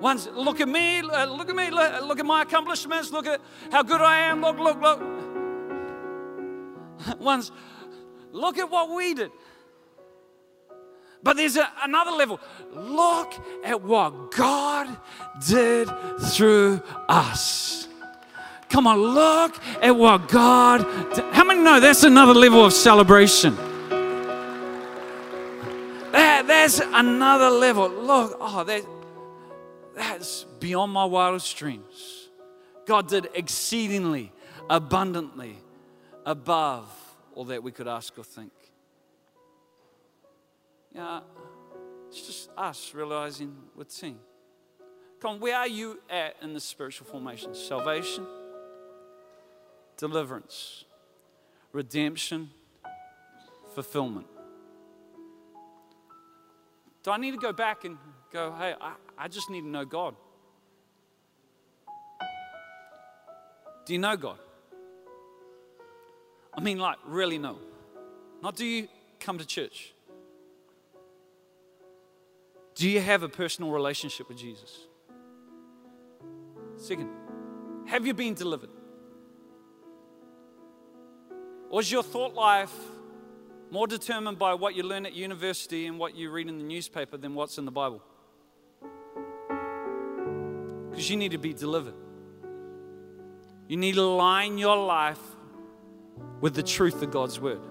Once, 0.00 0.28
look 0.34 0.60
at 0.60 0.68
me, 0.68 0.98
uh, 0.98 1.26
look 1.26 1.48
at 1.48 1.54
me, 1.54 1.70
look 1.70 2.18
at 2.18 2.26
my 2.26 2.42
accomplishments, 2.42 3.12
look 3.12 3.26
at 3.26 3.40
how 3.70 3.82
good 3.82 4.00
I 4.00 4.22
am, 4.22 4.40
look, 4.40 4.58
look, 4.58 4.80
look. 4.80 5.00
Once, 7.20 7.52
look 8.32 8.58
at 8.58 8.68
what 8.68 8.90
we 8.90 9.14
did. 9.14 9.30
But 11.22 11.36
there's 11.36 11.56
a, 11.56 11.70
another 11.84 12.10
level. 12.10 12.40
Look 12.74 13.34
at 13.64 13.80
what 13.80 14.32
God 14.32 14.96
did 15.46 15.88
through 16.20 16.82
us. 17.08 17.86
Come 18.68 18.88
on, 18.88 18.98
look 18.98 19.56
at 19.80 19.94
what 19.94 20.28
God 20.28 21.14
did. 21.14 21.24
How 21.32 21.44
many 21.44 21.60
know 21.60 21.78
that's 21.78 22.02
another 22.02 22.34
level 22.34 22.64
of 22.64 22.72
celebration? 22.72 23.56
That's 26.62 26.78
another 26.78 27.50
level. 27.50 27.88
Look, 27.88 28.36
oh, 28.40 28.62
that, 28.62 28.84
that's 29.96 30.44
beyond 30.60 30.92
my 30.92 31.04
wildest 31.04 31.56
dreams. 31.56 32.28
God 32.86 33.08
did 33.08 33.28
exceedingly, 33.34 34.30
abundantly, 34.70 35.56
above 36.24 36.86
all 37.34 37.46
that 37.46 37.64
we 37.64 37.72
could 37.72 37.88
ask 37.88 38.16
or 38.16 38.22
think. 38.22 38.52
Yeah, 40.94 41.22
it's 42.06 42.24
just 42.24 42.50
us 42.56 42.94
realizing 42.94 43.56
we're 43.74 43.82
team. 43.82 44.20
Come 45.18 45.32
on, 45.32 45.40
where 45.40 45.56
are 45.56 45.66
you 45.66 45.98
at 46.08 46.36
in 46.42 46.54
the 46.54 46.60
spiritual 46.60 47.08
formation? 47.08 47.56
Salvation, 47.56 48.24
deliverance, 49.96 50.84
redemption, 51.72 52.50
fulfillment. 53.74 54.28
Do 57.02 57.10
I 57.10 57.16
need 57.16 57.32
to 57.32 57.36
go 57.36 57.52
back 57.52 57.84
and 57.84 57.98
go, 58.32 58.54
hey, 58.58 58.74
I, 58.80 58.94
I 59.18 59.28
just 59.28 59.50
need 59.50 59.62
to 59.62 59.68
know 59.68 59.84
God? 59.84 60.14
Do 63.84 63.92
you 63.92 63.98
know 63.98 64.16
God? 64.16 64.38
I 66.54 66.60
mean, 66.60 66.78
like, 66.78 66.98
really 67.04 67.38
know. 67.38 67.58
Not 68.42 68.56
do 68.56 68.64
you 68.64 68.88
come 69.18 69.38
to 69.38 69.46
church? 69.46 69.92
Do 72.74 72.88
you 72.88 73.00
have 73.00 73.22
a 73.22 73.28
personal 73.28 73.70
relationship 73.70 74.28
with 74.28 74.38
Jesus? 74.38 74.86
Second, 76.76 77.10
have 77.86 78.06
you 78.06 78.14
been 78.14 78.34
delivered? 78.34 78.70
Or 81.70 81.80
is 81.80 81.90
your 81.90 82.02
thought 82.02 82.34
life 82.34 82.74
more 83.72 83.86
determined 83.86 84.38
by 84.38 84.52
what 84.52 84.74
you 84.74 84.82
learn 84.82 85.06
at 85.06 85.14
university 85.14 85.86
and 85.86 85.98
what 85.98 86.14
you 86.14 86.30
read 86.30 86.46
in 86.46 86.58
the 86.58 86.62
newspaper 86.62 87.16
than 87.16 87.34
what's 87.34 87.56
in 87.56 87.64
the 87.64 87.70
Bible? 87.70 88.02
Because 90.90 91.08
you 91.08 91.16
need 91.16 91.30
to 91.30 91.38
be 91.38 91.54
delivered. 91.54 91.94
You 93.68 93.78
need 93.78 93.94
to 93.94 94.02
align 94.02 94.58
your 94.58 94.76
life 94.76 95.22
with 96.42 96.54
the 96.54 96.62
truth 96.62 97.00
of 97.00 97.10
God's 97.10 97.40
word. 97.40 97.62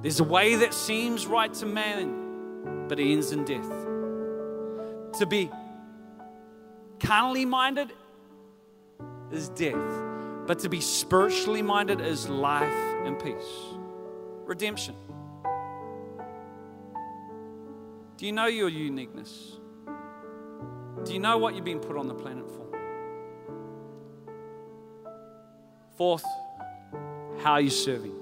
There's 0.00 0.20
a 0.20 0.24
way 0.24 0.54
that 0.54 0.72
seems 0.72 1.26
right 1.26 1.52
to 1.52 1.66
man, 1.66 2.86
but 2.88 2.98
it 2.98 3.12
ends 3.12 3.32
in 3.32 3.44
death. 3.44 3.68
To 5.18 5.26
be 5.26 5.50
carnally 7.00 7.44
minded 7.44 7.92
is 9.30 9.50
death, 9.50 9.76
but 10.46 10.60
to 10.60 10.70
be 10.70 10.80
spiritually 10.80 11.60
minded 11.60 12.00
is 12.00 12.30
life 12.30 12.72
and 13.04 13.18
peace. 13.18 13.71
Redemption. 14.44 14.94
Do 18.16 18.26
you 18.26 18.32
know 18.32 18.46
your 18.46 18.68
uniqueness? 18.68 19.56
Do 21.04 21.12
you 21.12 21.18
know 21.18 21.38
what 21.38 21.54
you've 21.54 21.64
been 21.64 21.80
put 21.80 21.96
on 21.96 22.06
the 22.06 22.14
planet 22.14 22.48
for? 22.48 22.62
Fourth, 25.96 26.24
how 27.42 27.52
are 27.52 27.60
you 27.60 27.70
serving? 27.70 28.14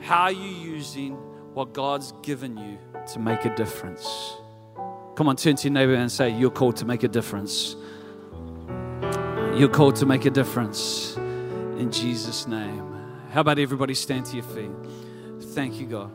How 0.00 0.22
are 0.22 0.32
you 0.32 0.48
using 0.48 1.14
what 1.54 1.72
God's 1.72 2.12
given 2.22 2.56
you 2.56 2.78
to 3.12 3.18
make 3.18 3.44
a 3.44 3.54
difference? 3.54 4.06
Come 5.14 5.28
on, 5.28 5.36
turn 5.36 5.56
to 5.56 5.64
your 5.64 5.72
neighbor 5.72 5.94
and 5.94 6.10
say, 6.10 6.30
You're 6.30 6.50
called 6.50 6.76
to 6.76 6.84
make 6.84 7.02
a 7.04 7.08
difference. 7.08 7.76
You're 9.56 9.68
called 9.68 9.96
to 9.96 10.06
make 10.06 10.24
a 10.24 10.30
difference 10.30 11.16
in 11.16 11.90
Jesus' 11.92 12.46
name. 12.48 12.83
How 13.34 13.40
about 13.40 13.58
everybody 13.58 13.94
stand 13.94 14.26
to 14.26 14.36
your 14.36 14.44
feet? 14.44 14.70
Thank 15.54 15.80
you, 15.80 15.86
God. 15.86 16.12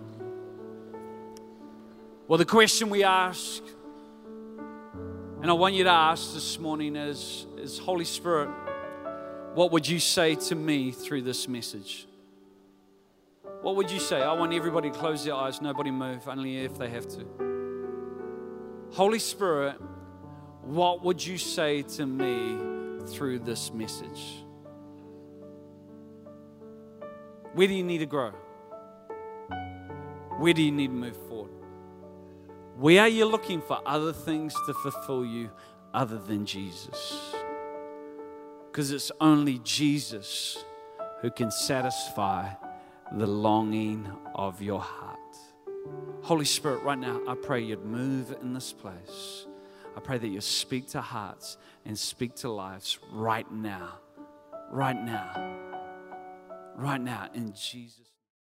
Well, 2.29 2.37
the 2.37 2.45
question 2.45 2.89
we 2.89 3.03
ask, 3.03 3.61
and 5.41 5.51
I 5.51 5.53
want 5.53 5.73
you 5.75 5.83
to 5.83 5.89
ask 5.89 6.33
this 6.33 6.57
morning 6.57 6.95
is, 6.95 7.45
is 7.57 7.77
Holy 7.77 8.05
Spirit, 8.05 8.47
what 9.53 9.73
would 9.73 9.85
you 9.85 9.99
say 9.99 10.35
to 10.35 10.55
me 10.55 10.93
through 10.93 11.23
this 11.23 11.49
message? 11.49 12.07
What 13.63 13.75
would 13.75 13.91
you 13.91 13.99
say? 13.99 14.21
I 14.21 14.31
want 14.31 14.53
everybody 14.53 14.89
to 14.89 14.97
close 14.97 15.25
their 15.25 15.35
eyes, 15.35 15.61
nobody 15.61 15.91
move, 15.91 16.25
only 16.25 16.59
if 16.59 16.77
they 16.77 16.89
have 16.89 17.05
to. 17.09 17.25
Holy 18.91 19.19
Spirit, 19.19 19.75
what 20.61 21.03
would 21.03 21.25
you 21.25 21.37
say 21.37 21.81
to 21.81 22.05
me 22.05 22.57
through 23.07 23.39
this 23.39 23.73
message? 23.73 24.45
Where 27.53 27.67
do 27.67 27.73
you 27.73 27.83
need 27.83 27.99
to 27.99 28.05
grow? 28.05 28.31
Where 30.37 30.53
do 30.53 30.61
you 30.61 30.71
need 30.71 30.87
to 30.87 30.93
move 30.93 31.17
forward? 31.27 31.51
Where 32.77 33.01
are 33.01 33.09
you 33.09 33.25
looking 33.25 33.61
for 33.61 33.81
other 33.85 34.13
things 34.13 34.53
to 34.65 34.73
fulfill 34.73 35.25
you 35.25 35.49
other 35.93 36.17
than 36.17 36.45
Jesus? 36.45 37.33
Because 38.71 38.91
it's 38.91 39.11
only 39.19 39.59
Jesus 39.59 40.63
who 41.21 41.29
can 41.29 41.51
satisfy 41.51 42.49
the 43.11 43.27
longing 43.27 44.09
of 44.35 44.61
your 44.61 44.79
heart. 44.79 45.17
Holy 46.21 46.45
Spirit, 46.45 46.83
right 46.83 46.97
now, 46.97 47.19
I 47.27 47.35
pray 47.35 47.61
you'd 47.61 47.83
move 47.83 48.33
in 48.41 48.53
this 48.53 48.71
place. 48.71 49.45
I 49.97 49.99
pray 49.99 50.17
that 50.17 50.27
you 50.27 50.39
speak 50.39 50.87
to 50.89 51.01
hearts 51.01 51.57
and 51.85 51.97
speak 51.97 52.35
to 52.35 52.49
lives 52.49 52.99
right 53.11 53.51
now. 53.51 53.95
Right 54.71 54.95
now. 54.95 55.68
Right 56.79 57.01
now, 57.01 57.27
in 57.33 57.51
Jesus' 57.51 58.08